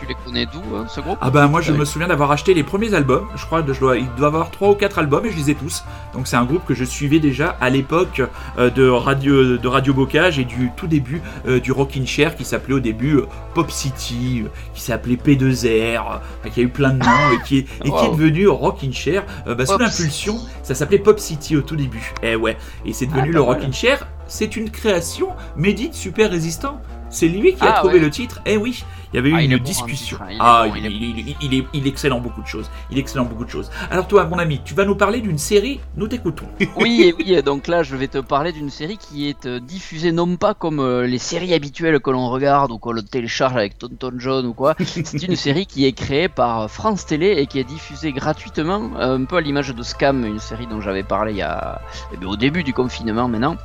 Tu 0.00 0.06
les 0.06 0.16
connais 0.24 0.44
d'où, 0.46 0.60
hein, 0.76 0.86
ce 0.88 1.00
groupe 1.00 1.16
Ah 1.20 1.30
bah 1.30 1.46
moi 1.46 1.60
je 1.60 1.70
Ouais. 1.72 1.78
me 1.78 1.84
souviens 1.84 2.08
d'avoir 2.08 2.30
acheté 2.32 2.52
les 2.52 2.64
premiers 2.64 2.92
albums, 2.94 3.26
je 3.36 3.46
crois 3.46 3.62
que 3.62 3.72
je 3.72 3.78
dois, 3.80 3.96
il 3.96 4.08
doit 4.16 4.26
avoir 4.26 4.50
3 4.50 4.70
ou 4.70 4.74
4 4.74 4.98
albums 4.98 5.24
et 5.24 5.30
je 5.30 5.36
les 5.36 5.50
ai 5.50 5.54
tous. 5.54 5.84
Donc 6.12 6.26
c'est 6.26 6.36
un 6.36 6.44
groupe 6.44 6.64
que 6.66 6.74
je 6.74 6.84
suivais 6.84 7.20
déjà 7.20 7.56
à 7.60 7.70
l'époque 7.70 8.20
euh, 8.58 8.70
de 8.70 8.86
Radio 8.88 9.56
de 9.56 9.68
Radio 9.68 9.94
Bocage 9.94 10.38
et 10.40 10.44
du 10.44 10.70
tout 10.76 10.88
début 10.88 11.22
euh, 11.46 11.60
du 11.60 11.70
Rockin' 11.72 12.06
Chair 12.06 12.34
qui 12.36 12.44
s'appelait 12.44 12.74
au 12.74 12.80
début 12.80 13.16
euh, 13.18 13.26
Pop 13.54 13.70
City, 13.70 14.42
qui 14.74 14.80
s'appelait 14.82 15.14
P2R, 15.16 15.68
euh, 15.68 16.00
enfin, 16.40 16.50
qui 16.52 16.60
a 16.60 16.62
eu 16.64 16.68
plein 16.68 16.90
de 16.90 16.98
noms 16.98 17.30
et 17.32 17.42
qui 17.46 17.58
est, 17.58 17.66
et 17.84 17.90
qui 17.90 18.04
est 18.04 18.10
devenu 18.10 18.48
Rockin' 18.48 18.92
Chair 18.92 19.22
bah, 19.46 19.64
sous 19.64 19.78
l'impulsion, 19.78 20.36
ça 20.64 20.74
s'appelait 20.74 20.98
Pop 20.98 21.18
City 21.20 21.56
au 21.56 21.62
tout 21.62 21.76
début. 21.76 22.12
Eh 22.22 22.34
ouais, 22.34 22.56
et 22.84 22.92
c'est 22.92 23.06
devenu 23.06 23.30
Ah, 23.30 23.34
le. 23.34 23.40
Rockin' 23.40 23.72
Chair, 23.72 24.06
c'est 24.34 24.56
une 24.56 24.68
création 24.68 25.28
Mehdi 25.56 25.90
de 25.90 25.94
Super 25.94 26.28
Résistant. 26.28 26.80
C'est 27.08 27.28
lui 27.28 27.54
qui 27.54 27.62
a 27.62 27.74
Ah, 27.76 27.78
trouvé 27.78 27.94
ouais. 27.94 28.00
le 28.00 28.10
titre. 28.10 28.40
Eh 28.46 28.56
oui, 28.56 28.84
il 29.14 29.16
y 29.16 29.20
avait 29.20 29.30
eu 29.30 29.34
Ah, 29.36 29.42
une 29.42 29.58
discussion. 29.58 30.18
Il 30.28 30.34
est 30.34 30.38
ah, 30.40 30.64
bon, 30.66 30.74
il, 30.74 30.86
est 30.86 30.90
il- 30.90 31.18
il- 31.28 31.36
il 31.40 31.54
est, 31.54 31.66
il 31.72 31.86
est 31.86 31.88
excellent 31.88 32.18
beaucoup 32.18 32.42
de 32.42 32.48
choses. 32.48 32.68
Il 32.90 32.98
est 32.98 33.00
excellent 33.00 33.24
beaucoup 33.26 33.44
de 33.44 33.50
choses. 33.50 33.70
Alors 33.88 34.08
toi, 34.08 34.24
mon 34.26 34.38
ami, 34.40 34.60
tu 34.64 34.74
vas 34.74 34.84
nous 34.84 34.96
parler 34.96 35.20
d'une 35.20 35.38
série. 35.38 35.78
Nous 35.96 36.08
t'écoutons. 36.08 36.46
Oui, 36.76 37.14
oui, 37.18 37.40
donc 37.44 37.68
là 37.68 37.84
je 37.84 37.94
vais 37.94 38.08
te 38.08 38.18
parler 38.18 38.50
d'une 38.50 38.70
série 38.70 38.96
qui 38.98 39.28
est 39.28 39.46
euh, 39.46 39.60
diffusée 39.60 40.10
non 40.10 40.36
pas 40.36 40.52
comme 40.54 40.80
euh, 40.80 41.06
les 41.06 41.18
séries 41.18 41.54
habituelles 41.54 42.00
que 42.00 42.10
l'on 42.10 42.28
regarde 42.28 42.72
ou 42.72 42.78
qu'on 42.78 42.94
télécharge 43.00 43.56
avec 43.56 43.78
Tonton 43.78 44.12
John 44.18 44.46
ou 44.46 44.52
quoi. 44.54 44.74
C'est 44.84 45.22
une 45.22 45.36
série 45.36 45.66
qui 45.66 45.86
est 45.86 45.92
créée 45.92 46.28
par 46.28 46.68
France 46.68 47.06
Télé 47.06 47.36
et 47.38 47.46
qui 47.46 47.60
est 47.60 47.64
diffusée 47.64 48.12
gratuitement, 48.12 48.90
euh, 48.98 49.16
un 49.18 49.24
peu 49.24 49.36
à 49.36 49.40
l'image 49.40 49.68
de 49.72 49.82
Scam, 49.84 50.24
une 50.26 50.40
série 50.40 50.66
dont 50.66 50.80
j'avais 50.80 51.04
parlé 51.04 51.32
il 51.32 51.38
y 51.38 51.42
a 51.42 51.80
eh 52.12 52.16
bien, 52.16 52.28
au 52.28 52.36
début 52.36 52.64
du 52.64 52.72
confinement 52.72 53.28
maintenant, 53.28 53.56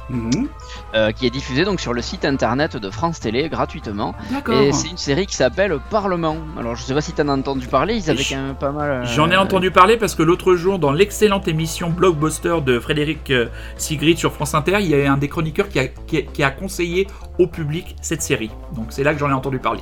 euh, 0.93 1.11
qui 1.11 1.25
est 1.25 1.29
diffusée 1.31 1.65
donc 1.65 1.79
sur 1.79 1.93
le 1.93 2.01
site 2.01 2.25
internet 2.25 2.77
de 2.77 2.89
France 2.91 3.19
Télé 3.19 3.49
gratuitement. 3.49 4.13
D'accord. 4.31 4.59
Et 4.61 4.71
c'est 4.71 4.89
une 4.89 4.97
série 4.97 5.25
qui 5.25 5.35
s'appelle 5.39 5.77
Parlement. 5.89 6.35
Alors 6.57 6.75
je 6.75 6.83
sais 6.83 6.93
pas 6.93 7.01
si 7.01 7.13
t'en 7.13 7.27
as 7.29 7.33
entendu 7.33 7.65
parler, 7.67 7.95
ils 7.95 8.09
avaient 8.09 8.23
quand 8.23 8.35
même 8.35 8.55
pas 8.55 8.71
mal. 8.71 8.89
euh, 8.91 9.05
J'en 9.05 9.29
ai 9.31 9.37
entendu 9.37 9.71
parler 9.71 9.95
parce 9.97 10.13
que 10.15 10.21
l'autre 10.23 10.55
jour, 10.55 10.79
dans 10.79 10.91
l'excellente 10.91 11.47
émission 11.47 11.89
Blockbuster 11.89 12.57
de 12.65 12.79
Frédéric 12.79 13.31
euh, 13.31 13.47
Sigrid 13.77 14.17
sur 14.17 14.33
France 14.33 14.53
Inter, 14.53 14.77
il 14.81 14.87
y 14.89 15.01
a 15.05 15.11
un 15.11 15.17
des 15.17 15.29
chroniqueurs 15.29 15.69
qui 15.69 15.79
a, 15.79 15.87
qui 15.87 16.17
a- 16.17 16.21
qui 16.23 16.43
a 16.43 16.51
conseillé 16.51 17.07
au 17.39 17.47
public 17.47 17.95
cette 18.01 18.21
série. 18.21 18.51
Donc 18.75 18.87
c'est 18.89 19.03
là 19.03 19.13
que 19.13 19.19
j'en 19.19 19.29
ai 19.29 19.33
entendu 19.33 19.59
parler. 19.59 19.79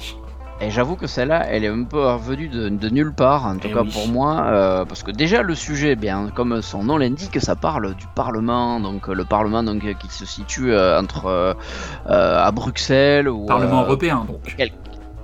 Et 0.60 0.72
j'avoue 0.72 0.96
que 0.96 1.06
celle-là, 1.06 1.46
elle 1.50 1.64
est 1.64 1.68
un 1.68 1.84
peu 1.84 2.00
revenue 2.04 2.48
de, 2.48 2.70
de 2.70 2.90
nulle 2.90 3.14
part, 3.14 3.46
en 3.46 3.58
tout 3.58 3.68
Eh 3.70 3.74
cas 3.74 3.82
oui. 3.84 3.92
pour 3.94 4.08
moi, 4.08 4.42
euh, 4.48 4.86
parce 4.86 5.04
que 5.04 5.12
déjà 5.12 5.44
le 5.44 5.54
sujet, 5.54 5.96
bien 5.96 6.30
comme 6.34 6.64
son 6.64 6.84
nom 6.84 6.98
l'indique, 6.98 7.40
ça 7.40 7.56
parle 7.56 7.94
du 7.94 8.06
Parlement, 8.16 8.80
donc 8.80 9.08
le 9.08 9.24
Parlement 9.24 9.62
donc 9.62 9.82
qui 10.00 10.08
se 10.10 10.26
situe 10.26 10.72
euh, 10.72 11.00
entre 11.00 11.28
euh, 11.28 11.54
à 12.48 12.52
Bruxelles 12.52 13.30
ou 13.30 13.46
Parlement 13.46 13.84
européen, 13.84 14.26
donc. 14.28 14.56
quel- 14.58 14.72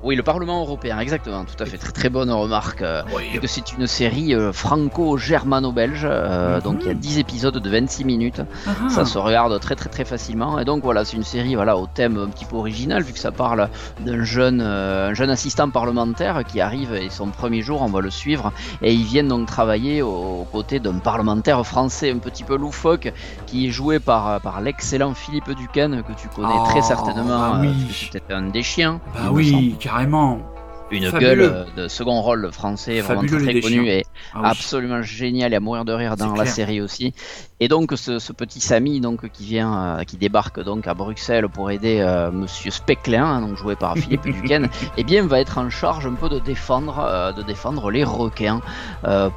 Oui, 0.03 0.15
le 0.17 0.23
Parlement 0.23 0.59
européen, 0.61 0.99
exactement, 0.99 1.45
tout 1.45 1.61
à 1.63 1.65
fait, 1.65 1.77
très 1.77 1.91
très 1.93 2.09
bonne 2.09 2.29
remarque. 2.29 2.81
euh, 2.81 3.01
Oui. 3.15 3.39
que 3.39 3.47
c'est 3.47 3.71
une 3.73 3.87
série 3.87 4.33
euh, 4.35 4.51
franco-germano-belge, 4.51 6.05
euh, 6.09 6.57
Mhm. 6.57 6.61
donc 6.63 6.77
il 6.81 6.87
y 6.87 6.89
a 6.89 6.93
10 6.93 7.19
épisodes 7.19 7.57
de 7.57 7.69
26 7.69 8.03
minutes. 8.05 8.41
Ah, 8.67 8.71
Ça 8.89 9.05
se 9.05 9.17
regarde 9.17 9.57
très 9.59 9.75
très 9.75 9.89
très 9.89 10.05
facilement 10.05 10.59
et 10.59 10.65
donc 10.65 10.83
voilà 10.83 11.05
c'est 11.05 11.15
une 11.17 11.23
série 11.23 11.55
voilà 11.55 11.77
au 11.77 11.87
thème 11.87 12.17
un 12.17 12.27
petit 12.29 12.45
peu 12.45 12.55
original 12.57 13.01
vu 13.03 13.13
que 13.13 13.19
ça 13.19 13.31
parle 13.31 13.69
d'un 14.01 14.23
jeune 14.23 14.61
un 14.61 15.13
jeune 15.13 15.29
assistant 15.29 15.69
parlementaire 15.69 16.43
qui 16.45 16.59
arrive 16.61 16.93
et 16.93 17.09
son 17.09 17.27
premier 17.27 17.61
jour 17.61 17.81
on 17.81 17.87
va 17.87 18.01
le 18.01 18.09
suivre 18.09 18.51
et 18.81 18.93
ils 18.93 19.03
viennent 19.05 19.27
donc 19.29 19.45
travailler 19.47 20.01
aux 20.01 20.45
côtés 20.51 20.79
d'un 20.79 20.99
parlementaire 20.99 21.65
français 21.65 22.11
un 22.11 22.17
petit 22.19 22.43
peu 22.43 22.55
loufoque 22.57 23.11
qui 23.47 23.67
est 23.67 23.71
joué 23.71 23.99
par 23.99 24.41
par 24.41 24.61
l'excellent 24.61 25.13
Philippe 25.13 25.51
Duquesne 25.55 26.03
que 26.03 26.13
tu 26.13 26.27
connais 26.29 26.53
Oh, 26.59 26.65
très 26.65 26.81
certainement 26.81 27.39
bah 27.51 27.57
oui. 27.61 27.73
c'était 27.91 28.33
un 28.33 28.43
des 28.43 28.63
chiens 28.63 28.99
Bah 29.13 29.29
oui, 29.31 29.75
i 29.93 30.01
am 30.01 30.15
on 30.15 30.52
une 30.97 31.09
Fabuleux. 31.11 31.27
gueule 31.35 31.41
euh, 31.77 31.83
de 31.83 31.87
second 31.87 32.21
rôle 32.21 32.51
français 32.51 33.01
vraiment 33.01 33.21
très, 33.21 33.37
très 33.37 33.59
connu 33.61 33.83
Deschamps. 33.83 33.83
et 33.85 34.05
Ah 34.33 34.39
oui. 34.41 34.47
absolument 34.51 35.01
génial 35.01 35.53
et 35.53 35.55
à 35.55 35.59
mourir 35.59 35.85
de 35.85 35.93
rire 35.93 36.15
dans 36.15 36.33
la 36.35 36.43
clair. 36.43 36.53
série 36.53 36.81
aussi. 36.81 37.13
Et 37.59 37.67
donc 37.67 37.93
ce, 37.95 38.19
ce 38.19 38.33
petit 38.33 38.59
Samy 38.59 38.99
donc 38.99 39.29
qui 39.29 39.45
vient, 39.45 39.97
euh, 39.99 40.03
qui 40.03 40.17
débarque 40.17 40.61
donc 40.61 40.85
à 40.87 40.93
Bruxelles 40.93 41.47
pour 41.47 41.71
aider 41.71 41.99
euh, 42.01 42.29
Monsieur 42.31 42.71
Specklin, 42.71 43.23
hein, 43.25 43.41
donc 43.41 43.55
joué 43.57 43.75
par 43.75 43.95
Philippe 43.97 44.23
Duquesne, 44.23 44.67
et 44.97 45.03
bien 45.03 45.25
va 45.25 45.39
être 45.39 45.57
en 45.57 45.69
charge 45.69 46.05
un 46.05 46.13
peu 46.13 46.27
de 46.29 46.39
défendre, 46.39 46.99
euh, 46.99 47.31
de 47.31 47.41
défendre 47.41 47.89
les 47.91 48.03
requins 48.03 48.61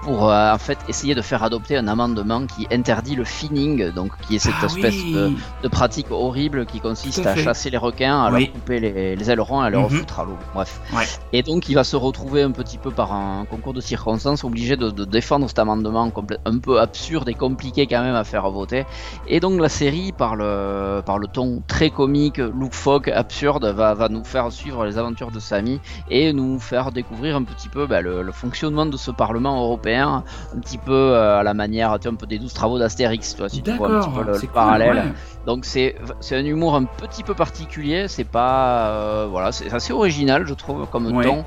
pour 0.03 0.25
en 0.25 0.59
fait 0.59 0.79
essayer 0.89 1.15
de 1.15 1.23
faire 1.23 1.43
adopter 1.43 1.77
un 1.77 1.89
amendement 1.89 2.47
qui 2.47 2.67
interdit 2.73 3.15
le 3.17 3.25
finning, 3.25 3.91
donc 3.93 4.13
qui 4.27 4.37
est 4.37 4.39
cette 4.39 4.55
Ah 4.61 4.67
espèce 4.67 4.95
oui. 4.95 5.13
de, 5.13 5.31
de 5.63 5.69
pratique 5.69 6.11
horrible 6.11 6.67
qui 6.67 6.81
consiste 6.81 7.25
à 7.27 7.37
chasser 7.37 7.71
les 7.71 7.77
requins, 7.79 8.25
à 8.25 8.33
Oui. 8.33 8.45
leur 8.47 8.53
couper 8.53 8.81
les, 8.81 9.17
les 9.17 9.31
ailerons, 9.31 9.61
à 9.61 9.71
leur 9.71 9.83
Mhm. 9.91 9.99
foutre 9.99 10.21
à 10.21 10.25
l'eau. 10.25 10.37
Bref. 10.55 10.81
Ouais. 10.93 11.05
Et 11.33 11.43
donc 11.47 11.69
il 11.69 11.75
va 11.75 11.85
se 11.85 11.97
retrouver 11.97 12.43
un 12.43 12.50
petit 12.50 12.76
peu 12.76 12.91
par 12.91 13.12
un 13.12 13.45
concours 13.45 13.73
de 13.73 13.81
circonstances 13.81 14.45
obligé 14.45 14.76
de, 14.76 14.91
de 14.91 15.05
défendre 15.05 15.47
cet 15.49 15.59
amendement 15.59 16.11
un 16.45 16.59
peu 16.59 16.81
absurde 16.81 17.29
et 17.29 17.35
compliqué 17.35 17.87
quand 17.87 18.03
même 18.03 18.15
à 18.15 18.25
faire 18.25 18.50
voter. 18.50 18.85
Et 19.29 19.41
donc 19.41 19.61
la 19.61 19.69
série, 19.69 20.12
par 20.12 20.37
le, 20.37 21.03
par 21.05 21.19
le 21.19 21.26
ton 21.29 21.62
très 21.67 21.91
comique, 21.91 22.38
loufoque, 22.38 23.09
absurde, 23.09 23.65
va, 23.67 23.95
va 23.95 24.09
nous 24.09 24.25
faire 24.25 24.50
suivre 24.53 24.85
les 24.85 24.99
aventures 24.99 25.31
de 25.31 25.38
Samy 25.41 25.81
et 26.11 26.33
nous 26.33 26.59
faire 26.59 26.93
découvrir 26.93 27.37
un 27.37 27.45
petit 27.45 27.69
peu 27.69 27.87
bah, 27.87 28.00
le, 28.00 28.23
le 28.23 28.33
fonctionnement 28.33 28.87
de 28.87 28.97
ce 28.97 29.11
Parlement 29.11 29.61
européen, 29.62 30.25
un 30.55 30.59
petit 30.61 30.79
peu 30.79 30.93
euh, 30.93 31.38
à 31.41 31.43
la 31.43 31.55
manière, 31.55 31.97
tu 32.00 32.09
vois, 32.09 32.12
un 32.12 32.17
peu 32.17 32.26
des 32.26 32.38
douze 32.38 32.53
travaux 32.55 32.79
d'Astérix, 32.79 33.33
tu 33.35 33.38
vois, 33.38 33.49
si 33.49 33.62
tu 33.62 33.71
vois 33.73 33.88
un 33.88 34.00
petit 34.00 34.11
peu 34.11 34.23
le, 34.25 34.35
c'est 34.35 34.43
le 34.43 34.47
cool, 34.49 34.55
parallèle. 34.55 34.97
ouais. 34.97 35.12
Donc 35.47 35.65
c'est 35.65 35.95
c'est 36.21 36.37
un 36.37 36.45
humour 36.45 36.75
un 36.75 36.85
petit 36.85 37.23
peu 37.23 37.35
particulier, 37.35 38.09
c'est 38.09 38.25
pas 38.25 38.88
euh, 38.88 39.29
voilà, 39.31 39.53
c'est 39.53 39.73
assez 39.73 39.93
original 39.93 40.45
je 40.45 40.55
trouve 40.55 40.87
comme 40.91 41.07
Ouais. 41.17 41.25
Ton. 41.26 41.45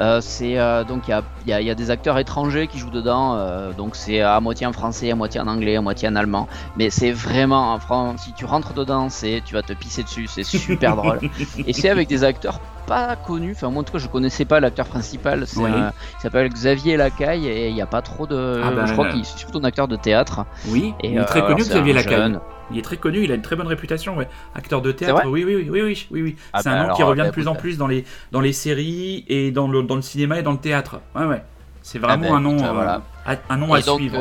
Euh, 0.00 0.20
c'est 0.20 0.58
euh, 0.58 0.84
donc 0.84 1.08
il 1.08 1.22
y 1.46 1.52
y 1.52 1.64
y 1.64 1.70
a 1.70 1.74
des 1.74 1.90
acteurs 1.90 2.18
étrangers 2.18 2.68
qui 2.68 2.78
jouent 2.78 2.90
dedans, 2.90 3.34
euh, 3.36 3.72
donc 3.72 3.96
c'est 3.96 4.20
à 4.20 4.40
moitié 4.40 4.66
en 4.66 4.72
français, 4.72 5.10
à 5.10 5.14
moitié 5.14 5.40
en 5.40 5.46
anglais, 5.46 5.76
à 5.76 5.80
moitié 5.82 6.08
en 6.08 6.16
allemand. 6.16 6.48
Mais 6.76 6.90
c'est 6.90 7.10
vraiment, 7.12 7.74
en 7.74 7.78
fran- 7.80 8.16
si 8.16 8.32
tu 8.32 8.44
rentres 8.44 8.72
dedans, 8.72 9.08
c'est 9.08 9.42
tu 9.44 9.54
vas 9.54 9.62
te 9.62 9.72
pisser 9.72 10.02
dessus, 10.02 10.26
c'est 10.28 10.44
super 10.44 10.96
drôle. 10.96 11.18
Et 11.66 11.72
c'est 11.72 11.88
avec 11.90 12.08
des 12.08 12.24
acteurs 12.24 12.60
pas 12.86 13.14
connus. 13.16 13.52
Enfin 13.54 13.70
moi 13.70 13.80
en 13.80 13.84
tout 13.84 13.92
cas 13.92 13.98
je 13.98 14.08
connaissais 14.08 14.44
pas 14.44 14.58
l'acteur 14.60 14.86
principal. 14.86 15.46
C'est 15.46 15.60
Oui. 15.60 15.70
un- 15.70 15.92
il 16.18 16.20
s'appelle 16.22 16.48
Xavier 16.48 16.96
Lacaille 16.96 17.46
et 17.46 17.68
il 17.68 17.74
n'y 17.74 17.82
a 17.82 17.86
pas 17.86 18.02
trop 18.02 18.26
de. 18.26 18.60
Ah 18.64 18.70
bah, 18.70 18.86
je 18.86 18.92
crois 18.92 19.08
qu'il 19.08 19.20
est 19.20 19.24
surtout 19.38 19.58
un 19.58 19.64
acteur 19.64 19.86
de 19.88 19.96
théâtre. 19.96 20.44
Oui, 20.68 20.94
Et 21.02 21.08
il 21.10 21.18
est 21.18 21.24
très 21.24 21.42
connu, 21.42 21.62
Xavier 21.62 21.92
Lacaille. 21.92 22.38
Il 22.72 22.78
est 22.78 22.82
très 22.82 22.98
connu, 22.98 23.24
il 23.24 23.32
a 23.32 23.34
une 23.34 23.42
très 23.42 23.56
bonne 23.56 23.66
réputation, 23.66 24.16
ouais. 24.16 24.28
Acteur 24.54 24.80
de 24.80 24.92
théâtre, 24.92 25.22
oui, 25.26 25.42
oui, 25.44 25.56
oui, 25.56 25.68
oui, 25.70 25.82
oui, 25.82 26.06
oui, 26.12 26.22
oui. 26.22 26.36
Ah 26.52 26.62
C'est 26.62 26.68
un 26.68 26.76
nom 26.76 26.84
alors, 26.84 26.96
qui 26.96 27.02
revient 27.02 27.24
de 27.26 27.30
plus 27.30 27.48
en 27.48 27.56
plus 27.56 27.76
dans 27.78 27.88
les, 27.88 28.04
dans 28.30 28.40
les 28.40 28.52
séries 28.52 29.24
et 29.26 29.50
dans 29.50 29.66
le, 29.66 29.79
dans 29.82 29.96
le 29.96 30.02
cinéma 30.02 30.38
et 30.38 30.42
dans 30.42 30.52
le 30.52 30.58
théâtre. 30.58 31.00
Ouais, 31.14 31.24
ouais. 31.24 31.42
C'est 31.82 31.98
vraiment 31.98 32.30
bah, 32.30 32.36
un 32.36 32.40
nom, 32.40 32.62
euh, 32.62 32.72
voilà. 32.72 33.02
à- 33.26 33.36
un 33.48 33.56
nom 33.56 33.72
à 33.72 33.80
donc, 33.80 33.98
suivre. 33.98 34.18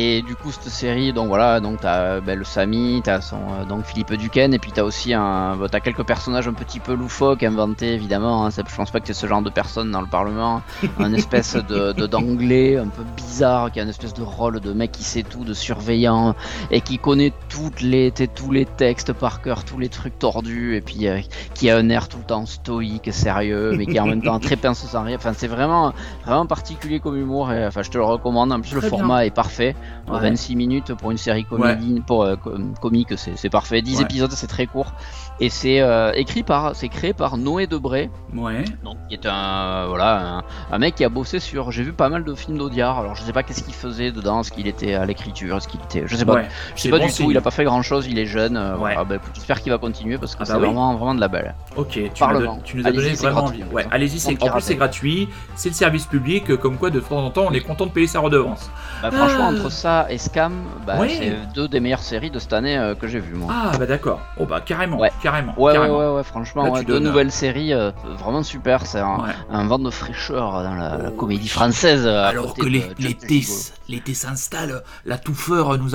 Euh, 0.00 0.18
Et 0.18 0.22
du 0.22 0.36
coup, 0.36 0.50
cette 0.50 0.70
série, 0.72 1.12
donc 1.12 1.28
voilà, 1.28 1.60
donc 1.60 1.80
t'as 1.80 2.20
ben, 2.20 2.38
le 2.38 2.44
Samy, 2.44 3.00
t'as 3.04 3.20
son 3.20 3.36
euh, 3.36 3.64
donc 3.64 3.84
Philippe 3.84 4.12
Duquesne, 4.14 4.54
et 4.54 4.58
puis 4.58 4.72
t'as 4.72 4.82
aussi 4.82 5.14
un, 5.14 5.56
t'as 5.70 5.80
quelques 5.80 6.04
personnages 6.04 6.48
un 6.48 6.52
petit 6.52 6.80
peu 6.80 6.94
loufoques 6.94 7.42
inventés 7.42 7.92
évidemment. 7.92 8.46
Hein, 8.46 8.50
je 8.50 8.74
pense 8.74 8.90
pas 8.90 9.00
que 9.00 9.06
c'est 9.06 9.14
ce 9.14 9.26
genre 9.26 9.42
de 9.42 9.50
personne 9.50 9.90
dans 9.90 10.00
le 10.00 10.06
Parlement, 10.06 10.62
un 10.98 11.12
espèce 11.12 11.56
de 11.56 11.92
d'anglais 12.06 12.76
un 12.76 12.88
peu 12.88 13.02
bizarre, 13.16 13.70
qui 13.70 13.80
a 13.80 13.82
une 13.82 13.88
espèce 13.88 14.14
de 14.14 14.22
rôle 14.22 14.60
de 14.60 14.72
mec 14.72 14.92
qui 14.92 15.04
sait 15.04 15.22
tout, 15.22 15.44
de 15.44 15.54
surveillant, 15.54 16.34
et 16.70 16.80
qui 16.80 16.98
connaît 16.98 17.32
toutes 17.48 17.80
les, 17.80 18.12
tous 18.12 18.50
les 18.50 18.64
textes 18.64 19.12
par 19.12 19.42
cœur, 19.42 19.64
tous 19.64 19.78
les 19.78 19.88
trucs 19.88 20.18
tordus, 20.18 20.76
et 20.76 20.80
puis 20.80 21.06
euh, 21.06 21.20
qui 21.54 21.70
a 21.70 21.76
un 21.76 21.88
air 21.88 22.08
tout 22.08 22.18
le 22.18 22.24
temps 22.24 22.46
stoïque, 22.46 23.12
sérieux, 23.12 23.74
mais 23.76 23.86
qui 23.86 23.96
est 23.96 24.00
en 24.00 24.06
même 24.06 24.22
temps 24.22 24.38
très 24.38 24.56
pince 24.56 24.84
sans 24.84 25.04
rire. 25.04 25.18
Enfin, 25.18 25.32
c'est 25.36 25.48
vraiment 25.48 25.92
vraiment 26.24 26.46
particulier 26.46 27.00
comme 27.00 27.16
humour. 27.16 27.52
Et, 27.52 27.66
enfin, 27.66 27.82
je 27.82 27.90
te 27.90 27.98
le 27.98 28.04
recommande. 28.04 28.52
En 28.52 28.60
plus, 28.60 28.74
le 28.74 28.80
format 28.80 29.26
est 29.26 29.34
parfait. 29.34 29.74
26 30.06 30.56
minutes 30.56 30.94
pour 30.94 31.10
une 31.10 31.16
série 31.18 31.44
comédie, 31.44 32.00
pour, 32.00 32.24
euh, 32.24 32.36
comique, 32.80 33.16
c'est 33.16 33.50
parfait. 33.50 33.82
10 33.82 34.00
épisodes, 34.00 34.32
c'est 34.32 34.46
très 34.46 34.66
court. 34.66 34.94
Et 35.40 35.48
c'est 35.48 35.80
euh, 35.80 36.12
écrit 36.14 36.42
par, 36.42 36.76
c'est 36.76 36.88
créé 36.88 37.14
par 37.14 37.38
Noé 37.38 37.66
Debré. 37.66 38.10
Ouais. 38.34 38.64
Donc, 38.84 38.98
qui 39.08 39.14
est 39.14 39.26
un, 39.26 39.86
voilà, 39.86 40.42
un, 40.70 40.78
mec 40.78 40.94
qui 40.96 41.04
a 41.04 41.08
bossé 41.08 41.40
sur. 41.40 41.72
J'ai 41.72 41.82
vu 41.82 41.92
pas 41.92 42.10
mal 42.10 42.24
de 42.24 42.34
films 42.34 42.58
d'Audiard. 42.58 42.98
Alors, 42.98 43.14
je 43.16 43.22
sais 43.22 43.32
pas 43.32 43.42
qu'est-ce 43.42 43.62
qu'il 43.62 43.74
faisait 43.74 44.12
dedans, 44.12 44.40
est-ce 44.40 44.52
qu'il 44.52 44.68
était 44.68 44.94
à 44.94 45.06
l'écriture, 45.06 45.56
est-ce 45.56 45.66
qu'il 45.66 45.80
était. 45.80 46.04
Je 46.06 46.14
sais 46.14 46.26
pas. 46.26 46.42
Je 46.76 46.82
sais 46.82 46.90
pas 46.90 46.98
du 46.98 47.10
tout. 47.12 47.30
Il 47.30 47.36
a 47.38 47.40
pas 47.40 47.50
fait 47.50 47.64
grand 47.64 47.80
chose. 47.80 48.06
Il 48.06 48.18
est 48.18 48.26
jeune. 48.26 48.56
Euh, 48.56 48.76
bah, 48.76 49.16
j'espère 49.34 49.62
qu'il 49.62 49.72
va 49.72 49.78
continuer 49.78 50.18
parce 50.18 50.34
que 50.34 50.42
ah 50.42 50.44
c'est 50.44 50.52
bah 50.52 50.58
vraiment, 50.58 50.94
vraiment 50.94 51.14
de 51.14 51.20
la 51.20 51.28
belle. 51.28 51.54
Ok. 51.76 51.92
Tu, 51.92 52.24
tu 52.64 52.76
nous 52.76 52.86
as 52.86 52.92
donné 52.92 53.14
vraiment 53.14 53.44
envie. 53.44 53.64
Ouais. 53.72 53.86
Allez-y, 53.90 54.20
c'est 54.20 54.42
en 54.42 54.50
plus 54.50 54.60
c'est 54.60 54.76
gratuit. 54.76 55.28
C'est 55.54 55.70
le 55.70 55.74
service 55.74 56.06
public. 56.06 56.56
Comme 56.56 56.76
quoi, 56.76 56.90
de 56.90 57.00
temps 57.00 57.24
en 57.24 57.30
temps, 57.30 57.46
on 57.48 57.52
est 57.52 57.60
content 57.60 57.86
de 57.86 57.92
payer 57.92 58.06
sa 58.06 58.20
redevance. 58.20 58.70
Bah, 59.02 59.10
franchement, 59.10 59.48
ah. 59.48 59.54
entre 59.54 59.70
ça 59.70 60.06
et 60.10 60.18
Scam, 60.18 60.52
bah, 60.86 60.98
c'est 61.08 61.34
deux 61.54 61.68
des 61.68 61.80
meilleures 61.80 62.02
séries 62.02 62.30
de 62.30 62.38
cette 62.38 62.52
année 62.52 62.76
euh, 62.76 62.94
que 62.94 63.08
j'ai 63.08 63.20
vu 63.20 63.34
moi. 63.34 63.50
Ah 63.50 63.78
bah 63.78 63.86
d'accord. 63.86 64.20
Oh 64.38 64.44
bah 64.44 64.60
carrément. 64.60 64.98
Ouais. 64.98 65.10
Carrément. 65.30 65.54
Ouais, 65.56 65.72
carrément. 65.72 65.98
ouais, 65.98 66.16
ouais, 66.16 66.24
franchement, 66.24 66.82
deux 66.82 66.98
nouvelles 66.98 67.30
séries 67.30 67.72
euh, 67.72 67.92
vraiment 68.18 68.42
super. 68.42 68.84
C'est 68.86 69.00
un, 69.00 69.66
vent 69.66 69.78
de 69.78 69.90
fraîcheur 69.90 70.62
dans 70.64 70.74
la, 70.74 71.10
comédie 71.16 71.48
française. 71.48 72.06
Alors 72.06 72.54
que 72.54 72.66
l'été 72.66 74.14
s'installe, 74.14 74.82
la 75.04 75.18
touffeur 75.18 75.78
nous, 75.78 75.90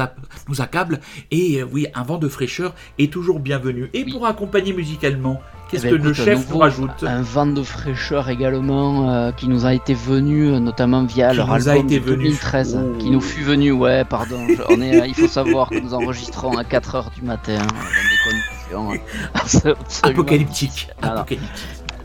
nous 0.48 0.62
accable 0.62 1.00
et 1.32 1.62
euh, 1.62 1.68
oui, 1.72 1.88
un 1.94 2.04
vent 2.04 2.18
de 2.18 2.30
fraîcheur 2.30 2.74
est 2.98 3.12
toujours 3.12 3.40
bienvenu. 3.40 3.90
Et 3.94 4.06
pour 4.06 4.26
accompagner 4.26 4.74
musicalement, 4.74 5.42
Qu'est-ce 5.70 5.88
eh 5.88 5.92
ben, 5.92 5.98
que 5.98 6.08
le 6.08 6.14
chef 6.14 6.50
nous 6.50 6.60
rajoute? 6.60 7.04
Un 7.04 7.24
vent 7.24 7.48
de 7.48 7.64
fraîcheur 7.64 8.30
également 8.30 9.10
euh, 9.10 9.32
qui 9.32 9.48
nous 9.48 9.66
a 9.66 9.74
été 9.74 9.96
venu 9.96 10.50
euh, 10.50 10.60
notamment 10.60 11.04
via 11.04 11.34
leur 11.34 11.52
album 11.52 11.88
de 11.88 11.98
2013, 11.98 12.78
qui 13.00 13.10
nous 13.10 13.22
fut 13.22 13.44
venu, 13.44 13.72
ouais, 13.72 14.04
pardon. 14.06 14.46
on 14.70 14.80
est, 14.80 15.08
il 15.08 15.16
faut 15.16 15.28
savoir 15.28 15.70
que 15.70 15.80
nous 15.80 15.94
enregistrons 15.94 16.58
à 16.58 16.64
4h 16.64 17.14
du 17.16 17.24
matin 17.24 17.58
dans 17.58 17.66
des 17.66 18.55
conditions 18.70 20.02
apocalyptiques. 20.04 20.88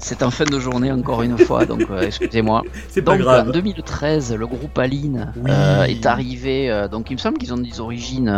C'est 0.01 0.23
en 0.23 0.31
fin 0.31 0.45
de 0.45 0.59
journée 0.59 0.91
encore 0.91 1.23
une 1.23 1.37
fois, 1.37 1.67
donc 1.67 1.83
euh, 1.91 2.01
excusez-moi. 2.01 2.63
C'est 2.89 3.03
pas 3.03 3.19
grave. 3.19 3.49
En 3.49 3.53
2013, 3.53 4.35
le 4.35 4.47
groupe 4.47 4.79
Aline 4.79 5.33
euh, 5.47 5.85
est 5.85 6.07
arrivé. 6.07 6.71
Euh, 6.71 6.89
donc 6.89 7.11
il 7.11 7.15
me 7.15 7.19
semble 7.19 7.37
qu'ils 7.37 7.53
ont 7.53 7.59
des 7.59 7.81
origines 7.81 8.35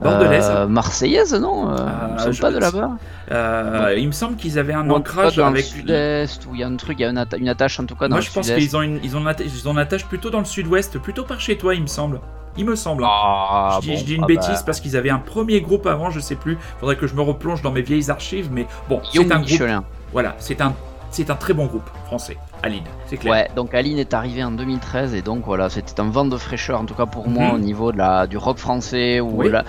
marseillaises, 0.00 1.34
non 1.34 1.68
ah, 1.68 2.16
Ils 2.26 2.34
sont 2.34 2.40
pas 2.40 2.50
de 2.50 2.58
là-bas. 2.58 3.92
il 3.96 4.06
me 4.06 4.12
semble 4.12 4.36
qu'ils 4.36 4.58
avaient 4.58 4.72
un 4.72 4.88
ancrage 4.88 5.36
dans 5.36 5.46
avec 5.46 5.64
le 5.64 5.70
sud-est 5.70 6.46
où 6.46 6.54
il 6.54 6.60
y 6.60 6.64
a 6.64 6.66
un 6.66 6.76
truc, 6.76 6.98
il 6.98 7.02
y 7.02 7.04
a 7.04 7.10
une, 7.10 7.48
attache 7.48 7.78
en 7.78 7.84
tout 7.84 7.94
cas 7.94 8.08
dans 8.08 8.16
Moi, 8.16 8.20
je 8.22 8.32
pense 8.32 8.50
qu'ils 8.50 8.76
ont 8.76 8.82
une, 8.82 8.98
ils 9.04 9.16
ont, 9.16 9.24
ils 9.44 9.68
ont 9.68 9.72
une 9.72 9.78
attache 9.78 10.06
plutôt 10.06 10.30
dans 10.30 10.40
le 10.40 10.46
sud-ouest, 10.46 10.98
plutôt 10.98 11.24
par 11.24 11.40
chez 11.40 11.58
toi, 11.58 11.74
il 11.74 11.82
me 11.82 11.86
semble. 11.86 12.20
Il 12.56 12.64
me 12.64 12.74
semble. 12.74 13.04
Hein. 13.04 13.08
Ah, 13.10 13.78
je, 13.82 14.04
dis, 14.04 14.14
une 14.14 14.24
ah 14.24 14.26
bêtise 14.26 14.48
bah. 14.48 14.62
parce 14.66 14.80
qu'ils 14.80 14.96
avaient 14.96 15.10
un 15.10 15.18
premier 15.18 15.60
groupe 15.60 15.86
avant, 15.86 16.10
je 16.10 16.18
sais 16.18 16.34
plus. 16.34 16.58
Faudrait 16.80 16.96
que 16.96 17.06
je 17.06 17.14
me 17.14 17.20
replonge 17.20 17.62
dans 17.62 17.70
mes 17.70 17.82
vieilles 17.82 18.10
archives, 18.10 18.48
mais 18.50 18.66
bon, 18.88 19.00
c'est 19.12 19.30
un 19.30 19.40
groupe. 19.40 19.84
Voilà, 20.12 20.34
c'est 20.38 20.60
un, 20.60 20.74
c'est 21.10 21.30
un 21.30 21.36
très 21.36 21.52
bon 21.52 21.66
groupe 21.66 21.88
français. 22.06 22.36
Aline, 22.62 22.84
c'est 23.06 23.16
clair. 23.16 23.32
Ouais, 23.32 23.48
donc 23.54 23.74
Aline 23.74 23.98
est 23.98 24.14
arrivée 24.14 24.42
en 24.42 24.50
2013 24.50 25.14
et 25.14 25.22
donc 25.22 25.44
voilà, 25.44 25.70
c'était 25.70 26.00
un 26.00 26.10
vent 26.10 26.24
de 26.24 26.36
fraîcheur 26.36 26.80
en 26.80 26.84
tout 26.84 26.94
cas 26.94 27.06
pour 27.06 27.28
moi 27.28 27.48
mhm. 27.48 27.54
au 27.54 27.58
niveau 27.58 27.92
de 27.92 27.98
la 27.98 28.26
du 28.26 28.36
rock 28.36 28.58
français 28.58 29.20
ou 29.20 29.42
la... 29.42 29.64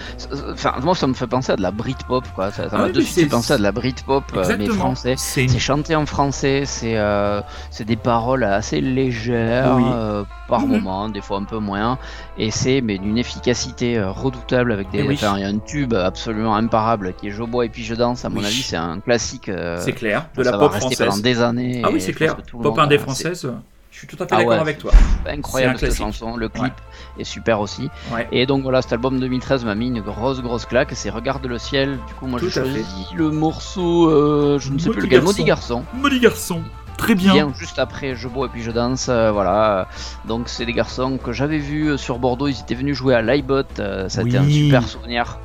enfin 0.51 0.73
moi 0.81 0.95
ça 0.95 1.07
me 1.07 1.13
fait 1.13 1.27
penser 1.27 1.51
à 1.51 1.55
de 1.55 1.61
la 1.61 1.71
Britpop 1.71 2.25
quoi, 2.33 2.51
ça, 2.51 2.67
m'a 2.71 2.89
de 2.89 3.01
suite 3.01 3.29
penser 3.29 3.53
à 3.53 3.57
de 3.57 3.63
la 3.63 3.71
Britpop 3.71 4.23
euh, 4.35 4.55
mais 4.57 4.67
français. 4.67 5.15
C'est 5.17 5.47
chanté 5.59 5.95
en 5.95 6.05
français, 6.05 6.63
c'est 6.65 6.97
euh, 6.97 7.41
c'est 7.69 7.85
des 7.85 7.95
paroles 7.95 8.43
assez 8.43 8.81
légères 8.81 9.77
euh, 9.77 10.23
par 10.47 10.61
mhm. 10.61 10.69
moment, 10.69 11.09
des 11.09 11.21
fois 11.21 11.37
un 11.37 11.43
peu 11.43 11.59
moins 11.59 11.99
et 12.37 12.49
c'est 12.49 12.81
mais 12.81 12.97
d'une 12.97 13.17
efficacité 13.17 14.01
redoutable 14.01 14.71
avec 14.71 14.89
des 14.89 15.03
enfin, 15.03 15.35
il 15.37 15.41
y 15.41 15.45
a 15.45 15.47
un 15.47 15.59
tube 15.59 15.93
absolument 15.93 16.55
imparable 16.55 17.13
qui 17.13 17.27
est 17.27 17.31
Je 17.31 17.43
bois 17.43 17.65
et 17.65 17.69
puis 17.69 17.83
je 17.83 17.93
danse 17.93 18.25
à 18.25 18.29
mon 18.29 18.43
avis, 18.43 18.63
c'est 18.63 18.77
un 18.77 18.99
classique 18.99 19.51
C'est 19.77 19.93
clair, 19.93 20.25
de 20.35 20.43
la 20.43 20.57
pop 20.57 20.73
française 20.73 21.07
pendant 21.07 21.21
des 21.21 21.41
années. 21.41 21.81
Ah 21.83 21.89
oui, 21.91 22.01
c'est 22.01 22.13
clair. 22.13 22.35
Pop 22.35 22.78
des 22.87 22.97
françaises. 22.97 23.49
Je 23.91 23.97
suis 23.97 24.07
tout 24.07 24.23
à 24.23 24.27
fait 24.27 24.35
ah 24.35 24.37
d'accord 24.37 24.61
avec 24.61 24.77
toi. 24.77 24.91
Incroyable 25.25 25.79
cette 25.79 25.95
chanson, 25.95 26.37
le 26.37 26.47
clip 26.47 26.73
est 27.17 27.23
super 27.23 27.59
aussi. 27.59 27.89
Et 28.31 28.45
donc 28.45 28.63
voilà, 28.63 28.81
cet 28.81 28.93
album 28.93 29.19
2013 29.19 29.65
m'a 29.65 29.75
mis 29.75 29.87
une 29.87 30.01
grosse 30.01 30.41
grosse 30.41 30.65
claque. 30.65 30.91
C'est 30.93 31.09
Regarde 31.09 31.45
le 31.45 31.57
ciel. 31.57 31.97
Du 32.07 32.13
coup, 32.13 32.27
moi 32.27 32.39
je 32.41 32.49
choisis 32.49 32.85
le 33.15 33.31
morceau, 33.31 34.09
euh, 34.09 34.59
je 34.59 34.71
ne 34.71 34.77
sais 34.77 34.89
plus 34.91 35.01
lequel, 35.01 35.21
Maudit 35.21 35.43
garçon. 35.43 35.83
Maudit 35.93 36.19
garçon. 36.19 36.61
Très 36.97 37.15
bien. 37.15 37.51
juste 37.57 37.79
après 37.79 38.15
Je 38.15 38.27
bois 38.27 38.47
et 38.47 38.49
puis 38.49 38.61
je 38.61 38.71
danse. 38.71 39.07
Euh, 39.09 39.31
voilà. 39.31 39.87
Donc 40.25 40.49
c'est 40.49 40.65
des 40.65 40.73
garçons 40.73 41.17
que 41.17 41.31
j'avais 41.31 41.57
vus 41.57 41.91
euh, 41.91 41.97
sur 41.97 42.19
Bordeaux. 42.19 42.47
Ils 42.47 42.59
étaient 42.59 42.75
venus 42.75 42.95
jouer 42.95 43.15
à 43.15 43.21
l'Ibot. 43.21 43.63
ça 43.75 44.21
a 44.21 44.23
été 44.23 44.37
un 44.37 44.47
super 44.47 44.87
souvenir 44.87 45.39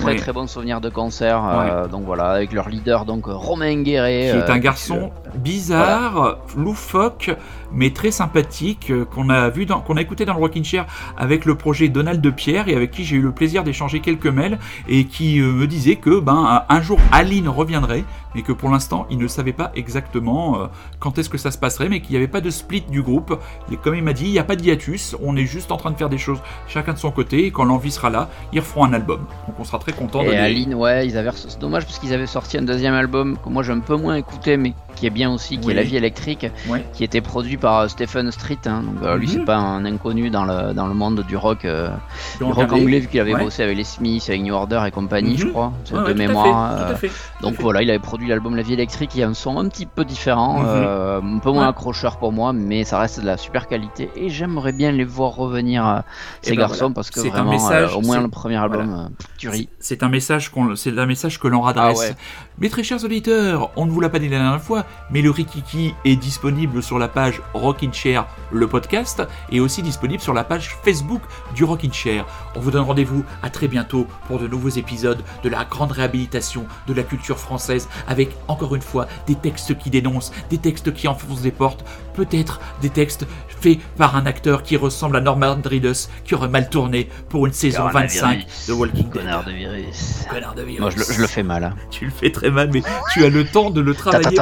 très 0.00 0.16
très 0.16 0.32
bon 0.32 0.46
souvenir 0.46 0.80
de 0.80 0.88
concert. 0.88 1.42
donc 1.90 2.04
voilà, 2.04 2.30
avec 2.30 2.52
leur 2.52 2.68
leader 2.68 3.04
donc 3.04 3.24
Romain 3.26 3.82
Guéret. 3.82 4.30
Qui 4.32 4.38
est 4.38 4.50
un 4.50 4.58
garçon 4.58 5.10
bizarre, 5.36 6.38
loufoque, 6.56 7.30
mais 7.72 7.90
très 7.90 8.10
sympathique, 8.10 8.90
euh, 8.90 9.04
qu'on 9.04 9.30
a 9.30 9.48
vu, 9.48 9.66
qu'on 9.66 9.96
a 9.96 10.00
écouté 10.00 10.24
dans 10.24 10.34
le 10.34 10.40
Rockin' 10.40 10.64
Chair 10.64 10.86
avec 11.16 11.44
le 11.44 11.54
projet 11.54 11.88
Donald 11.88 12.20
de 12.20 12.30
Pierre 12.30 12.68
et 12.68 12.74
avec 12.74 12.90
qui 12.90 13.04
j'ai 13.04 13.16
eu 13.16 13.22
le 13.22 13.32
plaisir 13.32 13.64
d'échanger 13.64 14.00
quelques 14.00 14.26
mails 14.26 14.58
et 14.88 15.04
qui 15.04 15.40
euh, 15.40 15.52
me 15.52 15.66
disait 15.66 15.96
que 15.96 16.20
ben 16.20 16.64
un 16.68 16.82
jour 16.82 16.98
Aline 17.12 17.48
reviendrait, 17.48 18.04
mais 18.34 18.42
que 18.42 18.52
pour 18.52 18.70
l'instant 18.70 19.06
il 19.10 19.18
ne 19.18 19.28
savait 19.28 19.52
pas 19.52 19.70
exactement 19.74 20.60
euh, 20.60 20.66
quand 20.98 21.18
est-ce 21.18 21.28
que 21.28 21.38
ça 21.38 21.50
se 21.50 21.58
passerait, 21.58 21.88
mais 21.88 22.00
qu'il 22.00 22.12
n'y 22.12 22.16
avait 22.16 22.28
pas 22.28 22.40
de 22.40 22.50
split 22.50 22.82
du 22.82 23.02
groupe. 23.02 23.38
Et 23.70 23.76
comme 23.76 23.94
il 23.94 24.02
m'a 24.02 24.12
dit, 24.12 24.26
il 24.26 24.32
n'y 24.32 24.38
a 24.38 24.44
pas 24.44 24.56
de 24.56 24.62
hiatus, 24.62 25.16
on 25.22 25.36
est 25.36 25.46
juste 25.46 25.72
en 25.72 25.76
train 25.76 25.90
de 25.90 25.96
faire 25.96 26.08
des 26.08 26.18
choses 26.18 26.40
chacun 26.68 26.92
de 26.92 26.98
son 26.98 27.10
côté 27.10 27.46
et 27.46 27.50
quand 27.50 27.64
l'envie 27.64 27.90
sera 27.90 28.10
là, 28.10 28.28
ils 28.52 28.60
referont 28.60 28.84
un 28.84 28.92
album. 28.92 29.26
Donc 29.46 29.56
on 29.58 29.64
sera 29.64 29.78
très 29.78 29.92
content. 29.92 30.22
Et 30.22 30.36
Aline, 30.36 30.74
ouais, 30.74 31.06
ils 31.06 31.16
avaient, 31.16 31.30
c'est 31.34 31.58
dommage 31.58 31.84
parce 31.84 31.98
qu'ils 31.98 32.12
avaient 32.12 32.26
sorti 32.26 32.58
un 32.58 32.62
deuxième 32.62 32.94
album 32.94 33.38
que 33.42 33.48
moi 33.48 33.62
j'ai 33.62 33.72
un 33.72 33.80
peu 33.80 33.96
moins 33.96 34.16
écouté, 34.16 34.56
mais 34.56 34.74
qui 34.96 35.06
est 35.06 35.10
bien 35.10 35.32
aussi, 35.32 35.58
qui 35.58 35.70
est 35.70 35.74
La 35.74 35.82
vie 35.82 35.96
électrique, 35.96 36.46
qui 36.92 37.04
était 37.04 37.20
produit 37.20 37.56
par 37.56 37.80
euh, 37.80 37.88
Stephen 37.88 38.30
Street. 38.30 38.58
Hein. 38.66 38.82
donc 38.82 39.02
euh, 39.02 39.16
lui, 39.16 39.28
c'est 39.28 39.38
mhm. 39.38 39.44
pas 39.44 39.56
un 39.56 39.84
inconnu 39.84 40.30
dans 40.30 40.44
le, 40.44 40.72
dans 40.74 40.86
le 40.86 40.94
monde 40.94 41.24
du 41.26 41.36
rock, 41.36 41.64
euh, 41.64 41.90
du 42.38 42.44
rock 42.44 42.72
anglais, 42.72 43.00
vu 43.00 43.08
qu'il 43.08 43.20
avait 43.20 43.34
bossé 43.34 43.62
avec 43.62 43.76
les 43.76 43.84
Smiths, 43.84 44.28
avec 44.28 44.42
New 44.42 44.54
Order 44.54 44.82
et 44.86 44.90
compagnie, 44.90 45.36
je 45.36 45.46
mhm. 45.46 45.52
crois, 45.52 45.72
de 45.90 46.12
mémoire. 46.12 46.94
donc 47.40 47.54
voilà, 47.60 47.82
il 47.82 47.90
avait 47.90 47.98
produit 47.98 48.28
l'album 48.28 48.56
La 48.56 48.62
vie 48.62 48.74
électrique. 48.74 49.10
Il 49.14 49.20
y 49.20 49.22
a 49.22 49.28
un 49.28 49.34
son 49.34 49.58
un 49.58 49.68
petit 49.68 49.86
peu 49.86 50.04
différent, 50.04 50.60
mhm. 50.60 51.36
un 51.36 51.38
peu 51.38 51.50
moins 51.50 51.68
accrocheur 51.68 52.18
pour 52.18 52.32
moi, 52.32 52.52
mais 52.52 52.84
ça 52.84 52.98
reste 52.98 53.20
de 53.20 53.26
la 53.26 53.36
super 53.36 53.66
qualité. 53.66 54.10
Et 54.16 54.28
j'aimerais 54.28 54.72
bien 54.72 54.92
les 54.92 55.04
voir 55.04 55.34
revenir, 55.34 56.02
ces 56.42 56.52
ben 56.52 56.60
garçons, 56.60 56.92
parce 56.92 57.10
que 57.10 57.20
vraiment, 57.20 57.56
au 57.96 58.00
moins 58.00 58.20
le 58.20 58.28
premier 58.28 58.56
album, 58.56 59.10
voilà. 59.40 59.58
C'est 59.78 60.02
un 60.02 60.08
message 60.08 60.50
qu'on, 60.50 60.76
c'est 60.76 60.98
un 60.98 61.06
message 61.06 61.38
que 61.38 61.48
l'on 61.48 61.64
adresse. 61.64 62.12
Ah 62.12 62.14
mes 62.60 62.68
très 62.68 62.82
chers 62.82 63.02
auditeurs, 63.04 63.70
on 63.76 63.86
ne 63.86 63.90
vous 63.90 64.00
l'a 64.00 64.10
pas 64.10 64.18
dit 64.18 64.28
la 64.28 64.36
dernière 64.36 64.60
fois, 64.60 64.84
mais 65.10 65.22
le 65.22 65.30
Rikiki 65.30 65.94
est 66.04 66.16
disponible 66.16 66.82
sur 66.82 66.98
la 66.98 67.08
page 67.08 67.40
Rockin' 67.54 67.92
Chair, 67.92 68.26
le 68.52 68.66
podcast, 68.66 69.22
et 69.50 69.60
aussi 69.60 69.82
disponible 69.82 70.22
sur 70.22 70.34
la 70.34 70.44
page 70.44 70.76
Facebook 70.84 71.22
du 71.54 71.64
Rockin' 71.64 71.90
Chair. 71.92 72.26
On 72.54 72.60
vous 72.60 72.70
donne 72.70 72.82
rendez-vous 72.82 73.24
à 73.42 73.48
très 73.48 73.66
bientôt 73.66 74.06
pour 74.26 74.38
de 74.38 74.46
nouveaux 74.46 74.68
épisodes 74.68 75.22
de 75.42 75.48
la 75.48 75.64
grande 75.64 75.92
réhabilitation 75.92 76.66
de 76.86 76.92
la 76.92 77.02
culture 77.02 77.38
française, 77.38 77.88
avec 78.06 78.36
encore 78.46 78.74
une 78.74 78.82
fois 78.82 79.08
des 79.26 79.36
textes 79.36 79.78
qui 79.78 79.88
dénoncent, 79.88 80.30
des 80.50 80.58
textes 80.58 80.92
qui 80.92 81.08
enfoncent 81.08 81.40
des 81.40 81.52
portes, 81.52 81.82
peut-être 82.12 82.60
des 82.82 82.90
textes 82.90 83.26
faits 83.48 83.78
par 83.96 84.16
un 84.16 84.26
acteur 84.26 84.62
qui 84.62 84.76
ressemble 84.76 85.16
à 85.16 85.22
Norman 85.22 85.56
Reedus, 85.64 86.08
qui 86.24 86.34
aurait 86.34 86.48
mal 86.48 86.68
tourné 86.68 87.08
pour 87.30 87.46
une 87.46 87.54
saison 87.54 87.88
25 87.88 88.46
de 88.68 88.72
Walking 88.74 89.04
Dead. 89.04 89.12
Connard 89.12 89.44
de 89.44 89.52
virus. 89.52 90.26
Connard 90.30 90.54
de 90.54 90.62
virus. 90.62 90.80
Moi, 90.80 90.90
je 90.90 91.20
le, 91.20 91.26
fais 91.26 91.42
mal. 91.42 91.64
Hein. 91.64 91.74
Tu 91.90 92.04
le 92.04 92.10
fais 92.10 92.30
très 92.30 92.49
mal, 92.50 92.70
mais 92.72 92.82
tu 93.12 93.24
as 93.24 93.28
le 93.28 93.44
temps 93.44 93.70
de 93.70 93.80
le 93.80 93.94
travailler. 93.94 94.38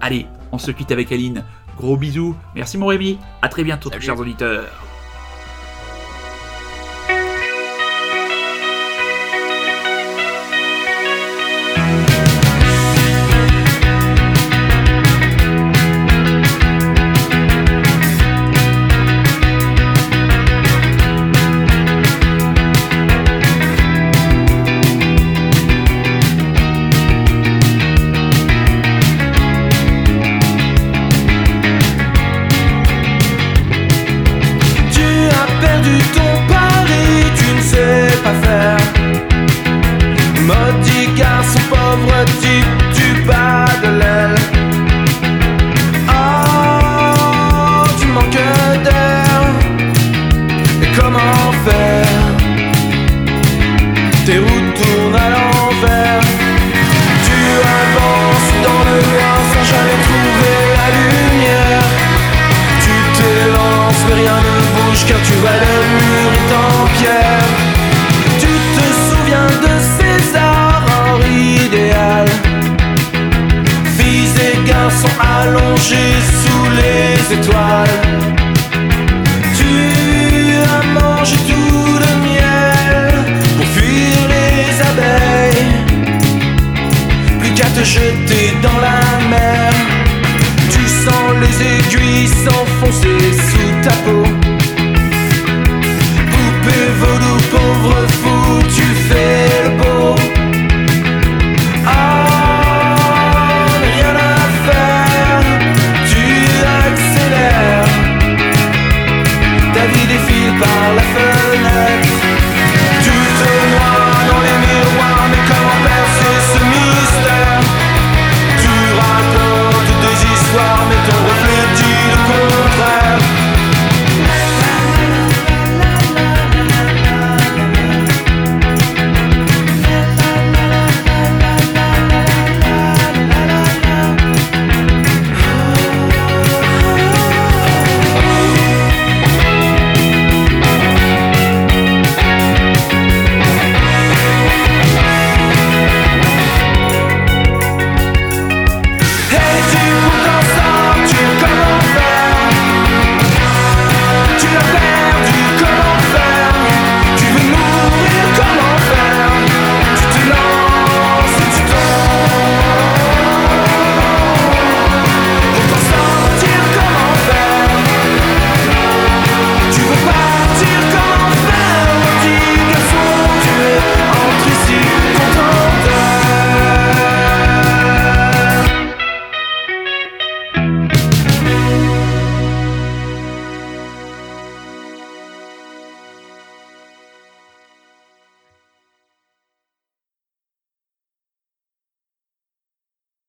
Allez, 0.00 0.26
on 0.52 0.58
se 0.58 0.70
quitte 0.70 0.92
avec 0.92 1.12
Aline. 1.12 1.44
Gros 1.76 1.96
bisous. 1.96 2.34
Merci 2.54 2.78
mon 2.78 2.86
Rémi. 2.86 3.18
À 3.42 3.48
très 3.48 3.64
bientôt, 3.64 3.90
chers 4.00 4.18
auditeurs. 4.18 4.89